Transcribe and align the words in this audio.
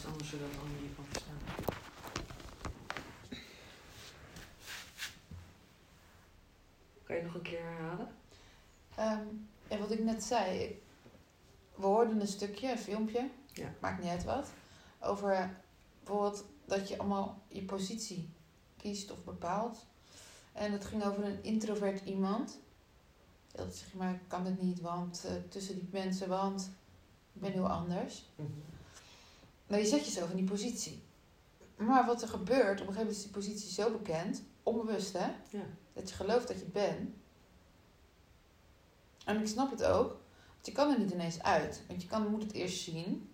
iets 0.00 0.08
anders 0.08 0.28
zodat 0.30 0.52
de 0.52 0.58
ander 0.58 0.82
je 0.82 0.94
kan 0.94 1.04
verstaan. 1.04 1.38
Kan 7.02 7.16
je 7.16 7.22
nog 7.22 7.34
een 7.34 7.42
keer 7.42 7.62
herhalen? 7.64 8.08
Ja, 9.68 9.78
wat 9.78 9.90
ik 9.90 9.98
net 10.04 10.22
zei. 10.24 10.58
ik- 10.62 10.82
We 11.74 11.86
hoorden 11.86 12.20
een 12.20 12.26
stukje, 12.26 12.70
een 12.70 12.78
filmpje. 12.78 13.28
Ja. 13.52 13.72
Maakt 13.80 14.02
niet 14.02 14.10
uit 14.10 14.24
wat. 14.24 14.48
Over 15.00 15.56
bijvoorbeeld 16.04 16.44
dat 16.64 16.88
je 16.88 16.98
allemaal 16.98 17.42
je 17.48 17.62
positie 17.62 18.28
kiest 18.76 19.10
of 19.10 19.24
bepaalt. 19.24 19.86
En 20.52 20.72
het 20.72 20.84
ging 20.84 21.04
over 21.04 21.24
een 21.24 21.42
introvert 21.42 22.04
iemand. 22.04 22.58
Dat 23.52 23.74
zeg 23.76 23.94
maar, 23.94 24.14
ik 24.14 24.20
kan 24.28 24.44
het 24.46 24.62
niet, 24.62 24.80
want 24.80 25.24
eh, 25.24 25.32
tussen 25.48 25.74
die 25.74 25.88
mensen, 25.92 26.28
want 26.28 26.70
ik 27.32 27.40
ben 27.40 27.52
heel 27.52 27.68
anders. 27.68 28.28
Nou, 29.70 29.82
je 29.82 29.88
zet 29.88 30.04
jezelf 30.04 30.30
in 30.30 30.36
die 30.36 30.50
positie. 30.50 31.02
Maar 31.76 32.06
wat 32.06 32.22
er 32.22 32.28
gebeurt, 32.28 32.80
op 32.80 32.86
een 32.86 32.92
gegeven 32.92 32.96
moment 32.96 33.16
is 33.16 33.22
die 33.22 33.30
positie 33.32 33.70
zo 33.70 33.90
bekend, 33.90 34.42
onbewust 34.62 35.12
hè, 35.12 35.26
Ja. 35.50 35.64
dat 35.92 36.08
je 36.08 36.14
gelooft 36.14 36.48
dat 36.48 36.56
je 36.56 36.62
het 36.64 36.72
bent. 36.72 37.10
En 39.24 39.40
ik 39.40 39.46
snap 39.46 39.70
het 39.70 39.82
ook, 39.84 40.08
want 40.52 40.66
je 40.66 40.72
kan 40.72 40.90
er 40.92 40.98
niet 40.98 41.10
ineens 41.10 41.42
uit. 41.42 41.82
Want 41.88 42.02
je 42.02 42.08
kan, 42.08 42.28
moet 42.30 42.42
het 42.42 42.52
eerst 42.52 42.82
zien. 42.82 43.30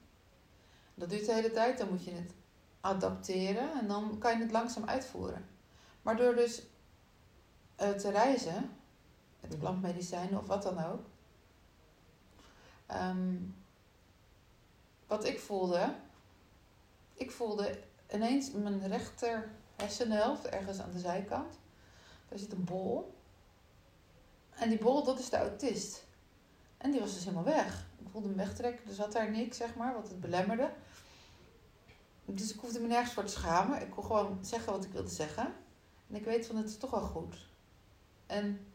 Dat 0.94 1.10
duurt 1.10 1.26
de 1.26 1.32
hele 1.34 1.50
tijd, 1.50 1.78
dan 1.78 1.88
moet 1.88 2.04
je 2.04 2.10
het 2.10 2.32
adapteren 2.80 3.72
en 3.80 3.86
dan 3.88 4.18
kan 4.18 4.36
je 4.36 4.42
het 4.42 4.52
langzaam 4.52 4.84
uitvoeren. 4.84 5.46
Maar 6.02 6.16
door 6.16 6.34
dus 6.34 6.62
eh, 7.76 7.90
te 7.90 8.10
reizen, 8.10 8.70
met 9.40 9.58
plantmedicijnen 9.58 10.38
of 10.40 10.46
wat 10.46 10.62
dan 10.62 10.84
ook. 10.84 11.00
ehm, 12.86 13.36
wat 15.06 15.24
ik 15.24 15.40
voelde, 15.40 15.94
ik 17.16 17.30
voelde 17.30 17.78
ineens 18.12 18.50
in 18.50 18.62
mijn 18.62 18.88
rechter 18.88 19.50
hersenhelft, 19.76 20.46
ergens 20.46 20.80
aan 20.80 20.90
de 20.90 20.98
zijkant, 20.98 21.58
daar 22.28 22.38
zit 22.38 22.52
een 22.52 22.64
bol. 22.64 23.14
En 24.50 24.68
die 24.68 24.78
bol, 24.78 25.04
dat 25.04 25.18
is 25.18 25.30
de 25.30 25.36
autist. 25.36 26.04
En 26.76 26.90
die 26.90 27.00
was 27.00 27.14
dus 27.14 27.24
helemaal 27.24 27.44
weg. 27.44 27.86
Ik 27.98 28.06
voelde 28.10 28.28
hem 28.28 28.36
wegtrekken, 28.36 28.88
er 28.88 28.94
zat 28.94 29.12
daar 29.12 29.30
niks, 29.30 29.56
zeg 29.56 29.76
maar, 29.76 29.94
wat 29.94 30.08
het 30.08 30.20
belemmerde. 30.20 30.70
Dus 32.24 32.54
ik 32.54 32.60
hoefde 32.60 32.80
me 32.80 32.86
nergens 32.86 33.12
voor 33.12 33.24
te 33.24 33.32
schamen. 33.32 33.80
Ik 33.80 33.90
kon 33.90 34.04
gewoon 34.04 34.38
zeggen 34.44 34.72
wat 34.72 34.84
ik 34.84 34.92
wilde 34.92 35.10
zeggen. 35.10 35.54
En 36.08 36.14
ik 36.14 36.24
weet 36.24 36.46
van, 36.46 36.56
het 36.56 36.68
is 36.68 36.78
toch 36.78 36.90
wel 36.90 37.00
goed. 37.00 37.48
En 38.26 38.66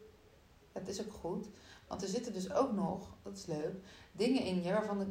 het 0.72 0.88
is 0.88 1.00
ook 1.00 1.12
goed. 1.12 1.48
Want 1.86 2.02
er 2.02 2.08
zitten 2.08 2.32
dus 2.32 2.52
ook 2.52 2.72
nog, 2.72 3.16
dat 3.22 3.36
is 3.36 3.46
leuk, 3.46 3.74
dingen 4.12 4.42
in 4.42 4.62
je 4.62 4.72
waarvan 4.72 5.00
ik, 5.00 5.08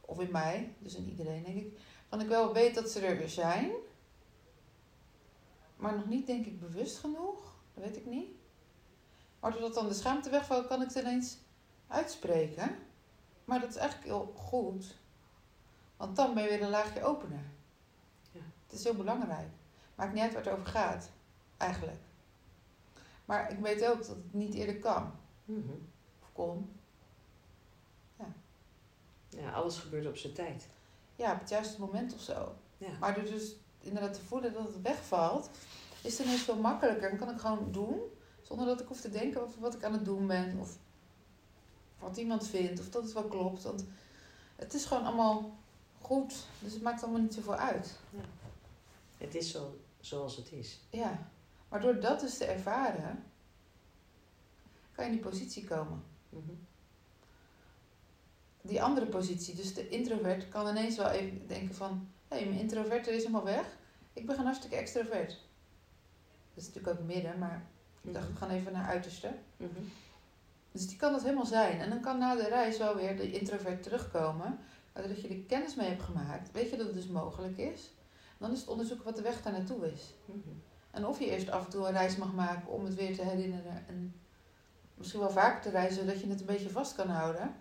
of 0.00 0.20
in 0.20 0.30
mij, 0.30 0.74
dus 0.78 0.94
in 0.94 1.08
iedereen 1.08 1.42
denk 1.42 1.56
ik, 1.56 1.78
van 2.08 2.20
ik 2.20 2.28
wel 2.28 2.52
weet 2.52 2.74
dat 2.74 2.90
ze 2.90 3.00
er 3.00 3.16
weer 3.16 3.28
zijn. 3.28 3.70
Maar 5.76 5.96
nog 5.96 6.06
niet, 6.06 6.26
denk 6.26 6.46
ik, 6.46 6.60
bewust 6.60 6.98
genoeg. 6.98 7.54
Dat 7.74 7.84
weet 7.84 7.96
ik 7.96 8.06
niet. 8.06 8.30
Maar 9.40 9.52
doordat 9.52 9.74
dan 9.74 9.88
de 9.88 9.94
schaamte 9.94 10.30
wegvalt, 10.30 10.66
kan 10.66 10.82
ik 10.82 10.88
het 10.88 10.96
ineens 10.96 11.38
uitspreken. 11.88 12.78
Maar 13.44 13.60
dat 13.60 13.68
is 13.70 13.76
eigenlijk 13.76 14.08
heel 14.08 14.32
goed. 14.36 14.96
Want 15.96 16.16
dan 16.16 16.34
ben 16.34 16.42
je 16.42 16.48
weer 16.48 16.62
een 16.62 16.70
laagje 16.70 17.02
opener. 17.02 17.44
Ja. 18.32 18.40
Het 18.66 18.78
is 18.78 18.84
heel 18.84 18.94
belangrijk. 18.94 19.48
Maakt 19.94 20.12
niet 20.12 20.22
uit 20.22 20.32
waar 20.32 20.44
het 20.44 20.52
over 20.52 20.66
gaat, 20.66 21.10
eigenlijk. 21.56 22.00
Maar 23.24 23.50
ik 23.50 23.58
weet 23.58 23.84
ook 23.84 23.98
dat 23.98 24.08
het 24.08 24.32
niet 24.32 24.54
eerder 24.54 24.78
kan. 24.78 25.12
Mhm. 25.44 25.72
Of 26.20 26.32
kon. 26.32 26.74
Ja, 29.36 29.52
alles 29.52 29.78
gebeurt 29.78 30.06
op 30.06 30.16
zijn 30.16 30.32
tijd. 30.32 30.68
Ja, 31.16 31.32
op 31.32 31.40
het 31.40 31.48
juiste 31.48 31.80
moment 31.80 32.14
of 32.14 32.20
zo. 32.20 32.54
Ja. 32.78 32.90
Maar 33.00 33.14
door 33.14 33.24
dus 33.24 33.56
inderdaad 33.80 34.14
te 34.14 34.24
voelen 34.24 34.52
dat 34.52 34.66
het 34.66 34.82
wegvalt, 34.82 35.50
is 36.02 36.18
het 36.18 36.26
ineens 36.26 36.42
veel 36.42 36.56
makkelijker. 36.56 37.10
En 37.10 37.18
kan 37.18 37.30
ik 37.30 37.38
gewoon 37.38 37.72
doen, 37.72 38.00
zonder 38.42 38.66
dat 38.66 38.80
ik 38.80 38.86
hoef 38.86 39.00
te 39.00 39.10
denken 39.10 39.42
over 39.42 39.60
wat 39.60 39.74
ik 39.74 39.84
aan 39.84 39.92
het 39.92 40.04
doen 40.04 40.26
ben. 40.26 40.58
Of 40.60 40.78
wat 41.98 42.16
iemand 42.16 42.46
vindt, 42.46 42.80
of 42.80 42.88
dat 42.88 43.02
het 43.02 43.12
wel 43.12 43.24
klopt. 43.24 43.62
Want 43.62 43.84
het 44.56 44.74
is 44.74 44.84
gewoon 44.84 45.04
allemaal 45.04 45.56
goed. 46.00 46.46
Dus 46.58 46.72
het 46.72 46.82
maakt 46.82 47.02
allemaal 47.02 47.20
niet 47.20 47.34
zoveel 47.34 47.56
uit. 47.56 47.98
Het 49.18 49.34
is 49.34 49.50
zo, 49.50 49.78
zoals 50.00 50.36
het 50.36 50.52
is. 50.52 50.80
Ja. 50.90 51.30
Maar 51.68 51.80
door 51.80 52.00
dat 52.00 52.20
dus 52.20 52.38
te 52.38 52.44
ervaren, 52.44 53.24
kan 54.92 55.04
je 55.04 55.10
in 55.10 55.16
die 55.16 55.26
positie 55.26 55.64
komen. 55.64 56.04
Mhm. 56.28 56.52
Die 58.66 58.82
andere 58.82 59.06
positie, 59.06 59.54
dus 59.54 59.74
de 59.74 59.88
introvert, 59.88 60.48
kan 60.48 60.68
ineens 60.68 60.96
wel 60.96 61.08
even 61.08 61.46
denken 61.46 61.74
van... 61.74 62.08
Hé, 62.28 62.36
hey, 62.36 62.46
mijn 62.46 62.60
introvert 62.60 63.06
is 63.06 63.16
helemaal 63.16 63.44
weg. 63.44 63.76
Ik 64.12 64.26
ben 64.26 64.38
een 64.38 64.44
hartstikke 64.44 64.76
extrovert. 64.76 65.28
Dat 66.54 66.64
is 66.64 66.66
natuurlijk 66.66 66.98
ook 66.98 67.06
midden, 67.06 67.38
maar 67.38 67.66
ik 68.00 68.12
dacht, 68.12 68.28
we 68.28 68.36
gaan 68.36 68.50
even 68.50 68.72
naar 68.72 68.86
uiterste. 68.86 69.32
Mhm. 69.56 69.70
Dus 70.72 70.86
die 70.88 70.96
kan 70.96 71.12
dat 71.12 71.22
helemaal 71.22 71.46
zijn. 71.46 71.80
En 71.80 71.90
dan 71.90 72.00
kan 72.00 72.18
na 72.18 72.34
de 72.34 72.48
reis 72.48 72.78
wel 72.78 72.96
weer 72.96 73.16
de 73.16 73.30
introvert 73.30 73.82
terugkomen. 73.82 74.58
Maar 74.92 75.02
doordat 75.02 75.20
je 75.20 75.28
er 75.28 75.36
kennis 75.36 75.74
mee 75.74 75.88
hebt 75.88 76.02
gemaakt, 76.02 76.52
weet 76.52 76.70
je 76.70 76.76
dat 76.76 76.86
het 76.86 76.94
dus 76.94 77.06
mogelijk 77.06 77.58
is. 77.58 77.90
Dan 78.38 78.52
is 78.52 78.60
het 78.60 78.68
onderzoeken 78.68 79.04
wat 79.04 79.16
de 79.16 79.22
weg 79.22 79.42
daar 79.42 79.52
naartoe 79.52 79.92
is. 79.92 80.14
Mhm. 80.24 80.38
En 80.90 81.06
of 81.06 81.18
je 81.18 81.30
eerst 81.30 81.50
af 81.50 81.64
en 81.64 81.70
toe 81.70 81.86
een 81.86 81.92
reis 81.92 82.16
mag 82.16 82.34
maken 82.34 82.68
om 82.68 82.84
het 82.84 82.94
weer 82.94 83.16
te 83.16 83.22
herinneren. 83.22 83.84
En 83.88 84.14
misschien 84.94 85.20
wel 85.20 85.30
vaker 85.30 85.62
te 85.62 85.70
reizen, 85.70 86.00
zodat 86.00 86.20
je 86.20 86.28
het 86.28 86.40
een 86.40 86.46
beetje 86.46 86.70
vast 86.70 86.94
kan 86.94 87.08
houden. 87.08 87.54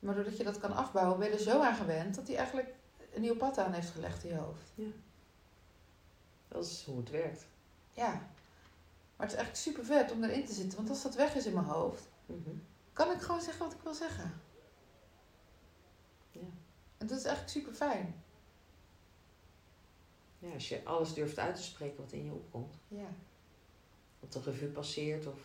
Maar 0.00 0.14
doordat 0.14 0.36
je 0.36 0.44
dat 0.44 0.58
kan 0.58 0.72
afbouwen, 0.72 1.18
ben 1.18 1.28
je 1.28 1.34
er 1.34 1.40
zo 1.40 1.60
aan 1.62 1.74
gewend 1.76 2.14
dat 2.14 2.26
hij 2.26 2.36
eigenlijk 2.36 2.74
een 3.12 3.20
nieuw 3.20 3.36
pad 3.36 3.58
aan 3.58 3.72
heeft 3.72 3.90
gelegd 3.90 4.24
in 4.24 4.30
je 4.30 4.36
hoofd. 4.36 4.72
Dat 6.48 6.64
is 6.64 6.84
hoe 6.86 6.96
het 6.98 7.10
werkt. 7.10 7.46
Ja. 7.92 8.10
Maar 9.16 9.28
het 9.28 9.38
is 9.38 9.44
eigenlijk 9.44 9.56
super 9.56 9.84
vet 9.84 10.12
om 10.12 10.24
erin 10.24 10.44
te 10.46 10.52
zitten. 10.52 10.76
Want 10.78 10.90
als 10.90 11.02
dat 11.02 11.14
weg 11.14 11.34
is 11.34 11.46
in 11.46 11.52
mijn 11.52 11.66
hoofd, 11.66 12.08
Mhm. 12.26 12.50
kan 12.92 13.10
ik 13.10 13.20
gewoon 13.20 13.40
zeggen 13.40 13.64
wat 13.64 13.74
ik 13.74 13.80
wil 13.82 13.94
zeggen. 13.94 14.40
Ja. 16.30 16.40
En 16.98 17.06
dat 17.06 17.18
is 17.18 17.24
eigenlijk 17.24 17.48
super 17.56 17.72
fijn. 17.74 18.22
ja, 20.38 20.52
als 20.52 20.68
je 20.68 20.84
alles 20.84 21.14
durft 21.14 21.38
uit 21.38 21.54
te 21.56 21.62
spreken 21.62 21.96
wat 21.96 22.12
in 22.12 22.24
je 22.24 22.32
opkomt. 22.32 22.74
Ja. 22.88 23.08
Wat 24.20 24.32
de 24.32 24.40
revue 24.40 24.68
passeert 24.68 25.26
of 25.26 25.40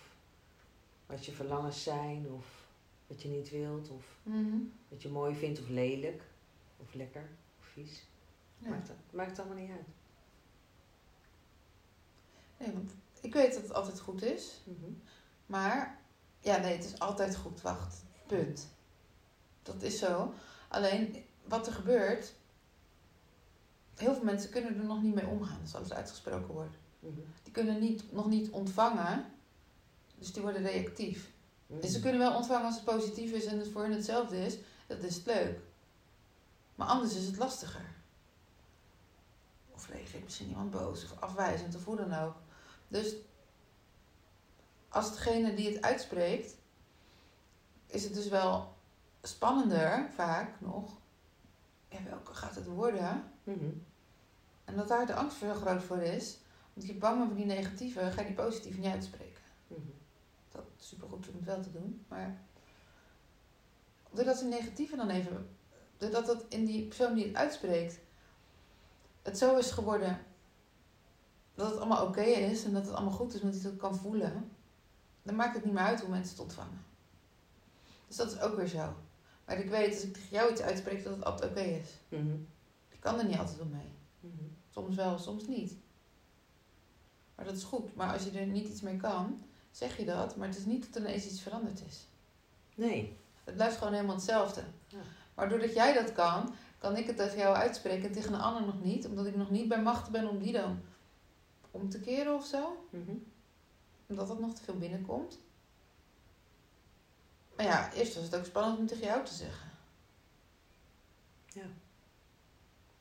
wat 1.05 1.25
je 1.25 1.31
verlangens 1.31 1.83
zijn 1.83 2.31
of 2.31 2.64
wat 3.07 3.21
je 3.21 3.27
niet 3.27 3.49
wilt 3.49 3.89
of 3.89 4.05
Mhm. 4.23 4.57
wat 4.89 5.01
je 5.01 5.09
mooi 5.09 5.35
vindt 5.35 5.59
of 5.59 5.67
lelijk 5.69 6.23
of 6.77 6.93
lekker 6.93 7.29
of 7.59 7.65
vies. 7.65 8.05
ja. 8.57 8.69
Maakt, 8.69 8.91
maakt 9.11 9.39
allemaal 9.39 9.57
niet 9.57 9.71
uit. 9.71 9.87
Nee, 12.57 12.71
want 12.73 12.91
ik 13.21 13.33
weet 13.33 13.53
dat 13.53 13.61
het 13.61 13.73
altijd 13.73 13.99
goed 13.99 14.23
is. 14.23 14.61
Mhm. 14.63 14.91
Maar, 15.45 15.99
ja, 16.39 16.57
nee, 16.57 16.75
het 16.75 16.83
is 16.85 16.99
altijd 16.99 17.35
goed. 17.35 17.61
Wacht, 17.61 18.03
punt. 18.27 18.67
Dat 19.63 19.81
is 19.81 19.99
zo. 19.99 20.33
Alleen, 20.67 21.25
wat 21.43 21.67
er 21.67 21.73
gebeurt... 21.73 22.33
Heel 23.95 24.13
veel 24.13 24.23
mensen 24.23 24.49
kunnen 24.51 24.77
er 24.77 24.85
nog 24.85 25.01
niet 25.01 25.13
mee 25.15 25.27
omgaan 25.27 25.61
als 25.61 25.75
alles 25.75 25.93
uitgesproken 25.93 26.53
wordt. 26.53 26.75
Mhm. 26.99 27.13
Die 27.43 27.51
kunnen 27.53 27.79
niet, 27.79 28.11
nog 28.11 28.27
niet 28.27 28.49
ontvangen. 28.49 29.25
Dus 30.17 30.33
die 30.33 30.41
worden 30.41 30.61
reactief. 30.61 31.31
En 31.67 31.89
ze 31.89 31.99
kunnen 31.99 32.19
wel 32.19 32.35
ontvangen 32.35 32.65
als 32.65 32.75
het 32.75 32.83
positief 32.83 33.31
is 33.31 33.45
en 33.45 33.59
het 33.59 33.71
voor 33.71 33.81
hen 33.81 33.91
hetzelfde 33.91 34.45
is. 34.45 34.57
Dat 34.87 35.03
is 35.03 35.15
het 35.15 35.25
leuk. 35.25 35.59
Maar 36.75 36.87
anders 36.87 37.15
is 37.15 37.25
het 37.25 37.37
lastiger. 37.37 37.93
Of 39.71 39.89
reageert 39.89 40.23
misschien 40.23 40.47
iemand 40.47 40.71
boos 40.71 41.03
of 41.03 41.19
afwijzend 41.19 41.75
of 41.75 41.85
hoe 41.85 41.95
dan 41.95 42.13
ook. 42.13 42.35
Dus 42.87 43.15
als 44.89 45.11
degene 45.13 45.53
die 45.53 45.73
het 45.73 45.83
uitspreekt, 45.83 46.55
is 47.87 48.03
het 48.03 48.13
dus 48.13 48.27
wel 48.27 48.73
spannender, 49.21 50.09
vaak 50.15 50.61
nog. 50.61 50.97
Ja, 51.89 52.03
welke 52.03 52.33
gaat 52.33 52.55
het 52.55 52.65
worden? 52.65 53.31
Mhm. 53.43 53.71
En 54.65 54.75
dat 54.75 54.87
daar 54.87 55.05
de 55.05 55.15
angst 55.15 55.37
veel 55.37 55.53
groot 55.53 55.83
voor 55.83 56.01
is. 56.01 56.37
Want 56.73 56.87
je 56.87 56.93
bang 56.95 57.17
bent 57.17 57.27
voor 57.27 57.37
die 57.37 57.45
negatieve, 57.45 58.11
ga 58.11 58.21
je 58.21 58.27
die 58.27 58.35
positieve 58.35 58.79
niet 58.79 58.91
uitspreken. 58.91 59.34
Supergoed 60.85 61.27
om 61.27 61.35
het 61.35 61.45
wel 61.45 61.61
te 61.61 61.71
doen. 61.71 62.05
Maar 62.07 62.41
doordat 64.11 64.37
ze 64.37 64.45
negatieve 64.45 64.95
dan 64.95 65.09
even... 65.09 65.49
Doordat 65.97 66.25
dat 66.25 66.45
in 66.49 66.65
die 66.65 66.85
persoon 66.85 67.13
die 67.13 67.25
het 67.25 67.35
uitspreekt... 67.35 67.99
Het 69.21 69.37
zo 69.37 69.57
is 69.57 69.71
geworden... 69.71 70.19
Dat 71.53 71.69
het 71.69 71.79
allemaal 71.79 72.07
oké 72.07 72.21
is 72.21 72.63
en 72.63 72.73
dat 72.73 72.85
het 72.85 72.95
allemaal 72.95 73.13
goed 73.13 73.33
is, 73.33 73.41
omdat 73.41 73.61
hij 73.61 73.71
dat 73.71 73.79
kan 73.79 73.95
voelen. 73.95 74.51
Dan 75.23 75.35
maakt 75.35 75.55
het 75.55 75.65
niet 75.65 75.73
meer 75.73 75.83
uit 75.83 75.99
hoe 75.99 76.09
mensen 76.09 76.31
het 76.31 76.43
ontvangen. 76.43 76.85
Dus 78.07 78.15
dat 78.15 78.31
is 78.31 78.39
ook 78.39 78.55
weer 78.55 78.67
zo. 78.67 78.93
Maar 79.45 79.59
ik 79.59 79.69
weet, 79.69 79.93
als 79.93 80.03
ik 80.03 80.13
tegen 80.13 80.29
jou 80.29 80.51
iets 80.51 80.61
uitspreek, 80.61 81.03
dat 81.03 81.15
het 81.15 81.25
altijd 81.25 81.51
oké 81.51 81.61
is. 81.61 81.89
Mhm. 82.09 82.35
Ik 82.89 82.99
kan 82.99 83.19
er 83.19 83.25
niet 83.25 83.37
altijd 83.37 83.71
mee. 83.71 83.93
Mhm. 84.19 84.43
Soms 84.69 84.95
wel, 84.95 85.17
soms 85.17 85.47
niet. 85.47 85.77
Maar 87.35 87.45
dat 87.45 87.55
is 87.55 87.63
goed. 87.63 87.95
Maar 87.95 88.13
als 88.13 88.23
je 88.23 88.39
er 88.39 88.45
niet 88.45 88.67
iets 88.67 88.81
mee 88.81 88.97
kan, 88.97 89.43
zeg 89.75 89.97
je 89.97 90.05
dat. 90.05 90.35
Maar 90.35 90.47
het 90.47 90.57
is 90.57 90.65
niet 90.65 90.85
dat 90.85 90.95
er 90.95 91.09
ineens 91.09 91.25
iets 91.25 91.41
veranderd 91.41 91.81
is. 91.87 92.07
Nee. 92.75 93.17
Het 93.43 93.55
blijft 93.55 93.77
gewoon 93.77 93.93
helemaal 93.93 94.15
hetzelfde. 94.15 94.63
Ja. 94.87 94.97
Maar 95.33 95.49
doordat 95.49 95.73
jij 95.73 95.93
dat 95.93 96.11
kan, 96.11 96.55
kan 96.77 96.97
ik 96.97 97.07
het 97.07 97.17
tegen 97.17 97.37
jou 97.37 97.55
uitspreken 97.55 98.07
en 98.07 98.11
tegen 98.11 98.33
een 98.33 98.39
ander 98.41 98.65
nog 98.65 98.83
niet. 98.83 99.05
Omdat 99.07 99.25
ik 99.25 99.35
nog 99.35 99.49
niet 99.49 99.67
bij 99.67 99.81
macht 99.81 100.09
ben 100.11 100.29
om 100.29 100.39
die 100.39 100.51
dan 100.51 100.81
om 101.71 101.89
te 101.89 101.99
keren 101.99 102.35
of 102.35 102.45
zo. 102.45 102.87
Mhm. 102.89 103.15
Omdat 104.07 104.27
dat 104.27 104.39
nog 104.39 104.53
te 104.53 104.63
veel 104.63 104.77
binnenkomt. 104.77 105.39
Maar 107.55 107.65
ja, 107.65 107.93
eerst 107.93 108.15
was 108.15 108.23
het 108.23 108.35
ook 108.35 108.45
spannend 108.45 108.79
om 108.79 108.87
tegen 108.87 109.05
jou 109.05 109.25
te 109.25 109.33
zeggen. 109.33 109.69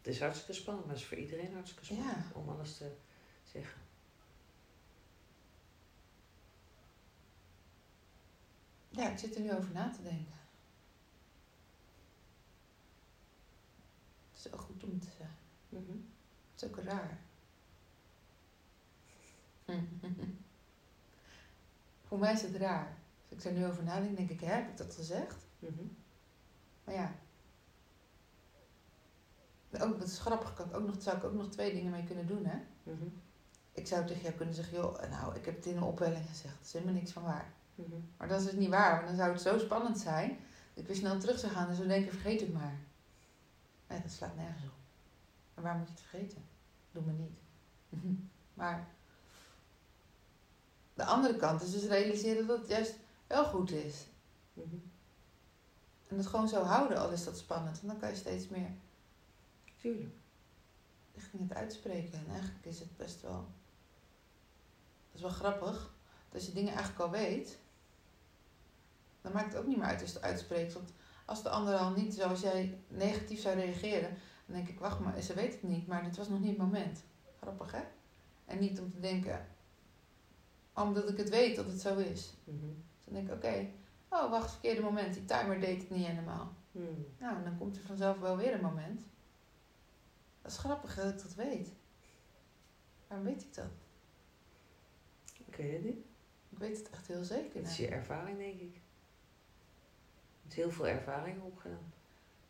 Het 0.05 0.13
is 0.15 0.21
hartstikke 0.21 0.53
spannend, 0.53 0.87
maar 0.87 0.95
het 0.95 1.03
is 1.03 1.09
voor 1.09 1.19
iedereen 1.19 1.53
hartstikke 1.53 1.85
spannend 1.85 2.27
Ja. 2.35 2.41
om 2.41 2.49
alles 2.49 2.77
te 2.77 2.91
zeggen. 3.53 3.81
Ja, 8.97 9.11
ik 9.11 9.19
zit 9.19 9.35
er 9.35 9.41
nu 9.41 9.55
over 9.55 9.73
na 9.73 9.91
te 9.91 10.03
denken. 10.03 10.35
Het 14.33 14.45
is 14.45 14.51
wel 14.51 14.61
goed 14.61 14.85
om 14.85 15.01
te 15.01 15.11
zeggen. 15.19 15.37
Mhm. 15.69 15.97
Het 16.53 16.63
is 16.63 16.69
ook 16.69 16.79
raar. 16.79 17.19
Voor 22.07 22.19
mij 22.19 22.33
is 22.33 22.43
het 22.43 22.57
raar. 22.57 22.97
Als 23.29 23.39
ik 23.39 23.45
er 23.45 23.53
nu 23.53 23.67
over 23.67 23.85
nadenk, 23.85 24.17
denk 24.17 24.31
ik, 24.31 24.41
hè, 24.41 24.47
heb 24.47 24.69
ik 24.69 24.77
dat 24.77 24.95
gezegd? 24.95 25.47
Mhm. 25.59 25.85
Maar 26.85 26.95
ja. 26.95 27.15
Ook, 29.81 29.99
dat 29.99 30.09
is 30.09 30.19
grappig, 30.19 30.55
kan 30.55 30.69
ik 30.69 30.77
ook 30.77 30.87
nog, 30.87 31.03
zou 31.03 31.17
ik 31.17 31.25
ook 31.25 31.33
nog 31.33 31.49
twee 31.51 31.73
dingen 31.73 31.91
mee 31.91 32.05
kunnen 32.05 32.27
doen, 32.27 32.45
hè? 32.47 32.59
Mhm. 32.83 33.09
Ik 33.73 33.87
zou 33.87 34.07
tegen 34.07 34.23
jou 34.23 34.35
kunnen 34.35 34.55
zeggen, 34.55 34.79
joh, 34.79 35.11
nou, 35.11 35.37
ik 35.37 35.45
heb 35.45 35.57
het 35.57 35.67
in 35.67 35.77
een 35.77 35.83
opwelling 35.83 36.27
gezegd. 36.29 36.57
Dat 36.57 36.67
is 36.67 36.73
helemaal 36.73 36.95
niks 36.95 37.13
van 37.13 37.23
waar. 37.23 37.53
Mhm. 37.75 38.01
Maar 38.17 38.29
dat 38.29 38.41
is 38.41 38.47
dus 38.47 38.55
niet 38.55 38.69
waar, 38.69 38.95
want 38.95 39.07
dan 39.07 39.17
zou 39.17 39.33
het 39.33 39.41
zo 39.41 39.59
spannend 39.59 39.99
zijn 39.99 40.29
dat 40.75 40.83
ik 40.83 40.87
weer 40.87 40.97
snel 40.97 41.19
terug 41.19 41.39
zou 41.39 41.53
gaan 41.53 41.69
en 41.69 41.75
zou 41.75 41.89
denken, 41.89 42.13
vergeet 42.13 42.41
het 42.41 42.53
maar. 42.53 42.79
Nee, 43.89 44.03
dat 44.03 44.11
slaat 44.11 44.37
nergens 44.37 44.65
op. 44.65 44.75
En 45.55 45.63
waar 45.63 45.77
moet 45.77 45.87
je 45.87 45.93
het 45.93 46.03
vergeten? 46.03 46.45
Doe 46.93 47.03
me 47.03 47.13
niet. 47.13 47.39
maar 48.55 48.89
de 50.95 51.05
andere 51.05 51.37
kant 51.37 51.63
is 51.63 51.73
dus 51.73 51.85
realiseren 51.85 52.47
dat 52.47 52.59
het 52.59 52.69
juist 52.69 52.95
wel 53.27 53.45
goed 53.45 53.71
is. 53.71 54.07
Mhm. 54.53 54.77
En 56.09 56.17
het 56.17 56.27
gewoon 56.27 56.49
zo 56.49 56.63
houden, 56.63 56.99
al 56.99 57.11
is 57.11 57.25
dat 57.25 57.39
spannend. 57.39 57.81
En 57.81 57.87
dan 57.87 57.99
kan 57.99 58.09
je 58.09 58.17
steeds 58.17 58.49
meer 58.49 58.71
Tuurlijk. 59.77 60.15
richting 61.15 61.49
het 61.49 61.59
uitspreken. 61.59 62.19
En 62.19 62.27
eigenlijk 62.33 62.65
is 62.65 62.79
het 62.79 62.97
best 62.97 63.23
wel... 63.23 63.47
Dat 65.07 65.15
is 65.15 65.21
wel 65.21 65.31
grappig. 65.31 65.95
Dat 66.29 66.47
je 66.47 66.53
dingen 66.53 66.73
eigenlijk 66.73 67.01
al 67.01 67.11
weet... 67.11 67.59
Dan 69.25 69.33
maakt 69.33 69.53
het 69.53 69.57
ook 69.57 69.67
niet 69.67 69.77
meer 69.77 69.87
uit 69.87 70.01
als 70.01 70.11
je 70.11 70.17
het 70.17 70.27
uitspreekt. 70.27 70.73
Want 70.73 70.93
als 71.25 71.43
de 71.43 71.49
ander 71.49 71.75
al 71.75 71.91
niet 71.91 72.15
zoals 72.15 72.41
jij 72.41 72.79
negatief 72.89 73.41
zou 73.41 73.57
reageren... 73.57 74.17
Dan 74.47 74.57
denk 74.57 74.69
ik, 74.69 74.79
wacht 74.79 75.01
maar, 75.01 75.21
ze 75.21 75.35
weet 75.35 75.53
het 75.53 75.63
niet. 75.63 75.87
Maar 75.87 76.05
dit 76.05 76.17
was 76.17 76.29
nog 76.29 76.41
niet 76.41 76.49
het 76.49 76.59
moment. 76.59 77.03
Grappig, 77.41 77.73
hè? 77.73 77.83
En 78.45 78.59
niet 78.59 78.81
om 78.81 78.91
te 78.91 79.01
denken... 79.01 79.47
Omdat 80.75 81.09
ik 81.09 81.17
het 81.17 81.29
weet 81.29 81.57
dat 81.57 81.67
het 81.67 81.81
zo 81.81 81.97
is. 81.99 82.35
Dus 82.45 82.61
dan 83.05 83.15
denk 83.15 83.29
ik, 83.29 83.35
oké... 83.35 83.69
oh, 84.09 84.31
wacht, 84.31 84.51
verkeerde 84.51 84.83
moment. 84.83 85.15
Die 85.15 85.25
timer 85.25 85.61
deed 85.61 85.81
het 85.81 85.91
niet 85.91 86.07
helemaal. 86.07 86.53
Mhm. 86.73 86.85
Nou, 87.19 87.37
en 87.37 87.45
dan 87.45 87.59
komt 87.59 87.77
er 87.77 87.83
vanzelf 87.83 88.19
wel 88.19 88.37
weer 88.37 88.55
een 88.55 88.61
moment. 88.61 89.07
Dat 90.43 90.51
is 90.53 90.59
grappig 90.59 90.95
dat 90.95 91.13
ik 91.13 91.23
dat 91.23 91.35
weet. 91.35 91.69
Waarom 93.07 93.27
weet 93.27 93.43
ik 93.43 93.55
dat? 93.55 93.71
Ik 95.47 95.57
weet 95.57 95.73
het 95.73 95.85
niet. 95.85 96.05
Ik 96.49 96.59
weet 96.59 96.79
het 96.79 96.91
echt 96.91 97.07
heel 97.07 97.25
zeker. 97.25 97.61
Het 97.61 97.71
is 97.71 97.77
je 97.77 97.89
ervaring, 97.89 98.39
denk 98.39 98.61
ik. 98.61 98.81
Hebt 100.45 100.55
heel 100.55 100.71
veel 100.71 100.87
ervaring 100.87 101.43
opgedaan. 101.43 101.93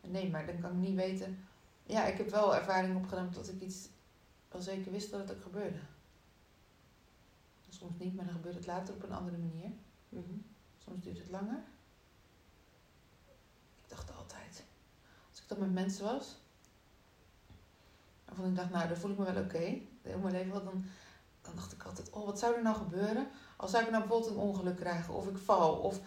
Nee, 0.01 0.31
maar 0.31 0.47
dan 0.47 0.61
kan 0.61 0.71
ik 0.71 0.77
niet 0.77 0.95
weten. 0.95 1.47
Ja, 1.87 2.05
ik 2.05 2.19
heb 2.19 2.31
wel 2.31 2.57
ervaring 2.57 2.97
opgedaan 2.97 3.31
dat 3.33 3.49
ik 3.49 3.61
iets 3.61 3.89
wel 4.49 4.61
zeker 4.61 4.93
wist 4.93 5.11
dat 5.11 5.21
het 5.21 5.37
ook 5.37 5.43
gebeurde. 5.43 5.79
Soms 7.69 7.99
niet, 7.99 8.15
maar 8.15 8.25
dan 8.25 8.35
gebeurt 8.35 8.55
het 8.55 8.67
later 8.67 8.95
op 8.95 9.03
een 9.03 9.13
andere 9.13 9.37
manier. 9.37 9.71
Mhm. 10.09 10.39
Soms 10.79 11.03
duurt 11.03 11.19
het 11.19 11.31
langer. 11.31 11.63
Ik 13.83 13.89
dacht 13.89 14.17
altijd, 14.17 14.65
als 15.31 15.41
ik 15.43 15.49
dan 15.49 15.59
met 15.59 15.73
mensen 15.73 16.05
was, 16.05 16.37
waarvan 18.25 18.47
ik 18.47 18.57
dacht, 18.57 18.71
nou, 18.71 18.89
daar 18.89 18.97
voel 18.97 19.11
ik 19.11 19.19
me 19.19 19.33
wel 19.33 19.43
oké. 19.43 19.79
Heel 20.03 20.19
mijn 20.19 20.33
leven 20.33 20.53
wel, 20.53 20.65
dan, 20.65 20.85
dan 21.43 21.57
dacht 21.57 21.73
ik 21.73 21.83
altijd, 21.83 22.11
oh, 22.11 22.25
wat 22.25 22.39
zou 22.39 22.55
er 22.55 22.63
nou 22.63 22.77
gebeuren 22.77 23.29
als 23.57 23.71
zou 23.71 23.85
ik 23.85 23.91
nou 23.91 24.03
bijvoorbeeld 24.03 24.31
een 24.31 24.43
ongeluk 24.43 24.77
krijgen 24.77 25.15
of 25.15 25.29
ik 25.29 25.39
val 25.39 25.77
of... 25.77 26.01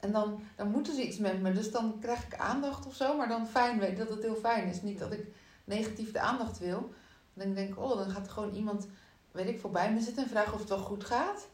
En 0.00 0.12
dan, 0.12 0.42
dan 0.56 0.70
moeten 0.70 0.94
ze 0.94 1.06
iets 1.06 1.18
met 1.18 1.40
me, 1.40 1.52
dus 1.52 1.70
dan 1.70 1.98
krijg 2.00 2.26
ik 2.26 2.34
aandacht 2.34 2.86
of 2.86 2.94
zo, 2.94 3.16
maar 3.16 3.28
dan 3.28 3.46
fijn, 3.46 3.78
weet 3.78 3.96
dat 3.96 4.08
het 4.08 4.22
heel 4.22 4.34
fijn 4.36 4.68
is. 4.68 4.82
Niet 4.82 4.98
dat 4.98 5.12
ik 5.12 5.26
negatief 5.64 6.12
de 6.12 6.20
aandacht 6.20 6.58
wil. 6.58 6.92
Dan 7.34 7.54
denk 7.54 7.68
ik, 7.68 7.78
oh, 7.78 7.96
dan 7.96 8.10
gaat 8.10 8.26
er 8.26 8.32
gewoon 8.32 8.54
iemand, 8.54 8.86
weet 9.30 9.48
ik, 9.48 9.60
voorbij 9.60 9.92
me 9.92 10.00
zitten 10.00 10.22
en 10.22 10.28
vragen 10.28 10.52
of 10.52 10.60
het 10.60 10.68
wel 10.68 10.78
goed 10.78 11.04
gaat. 11.04 11.48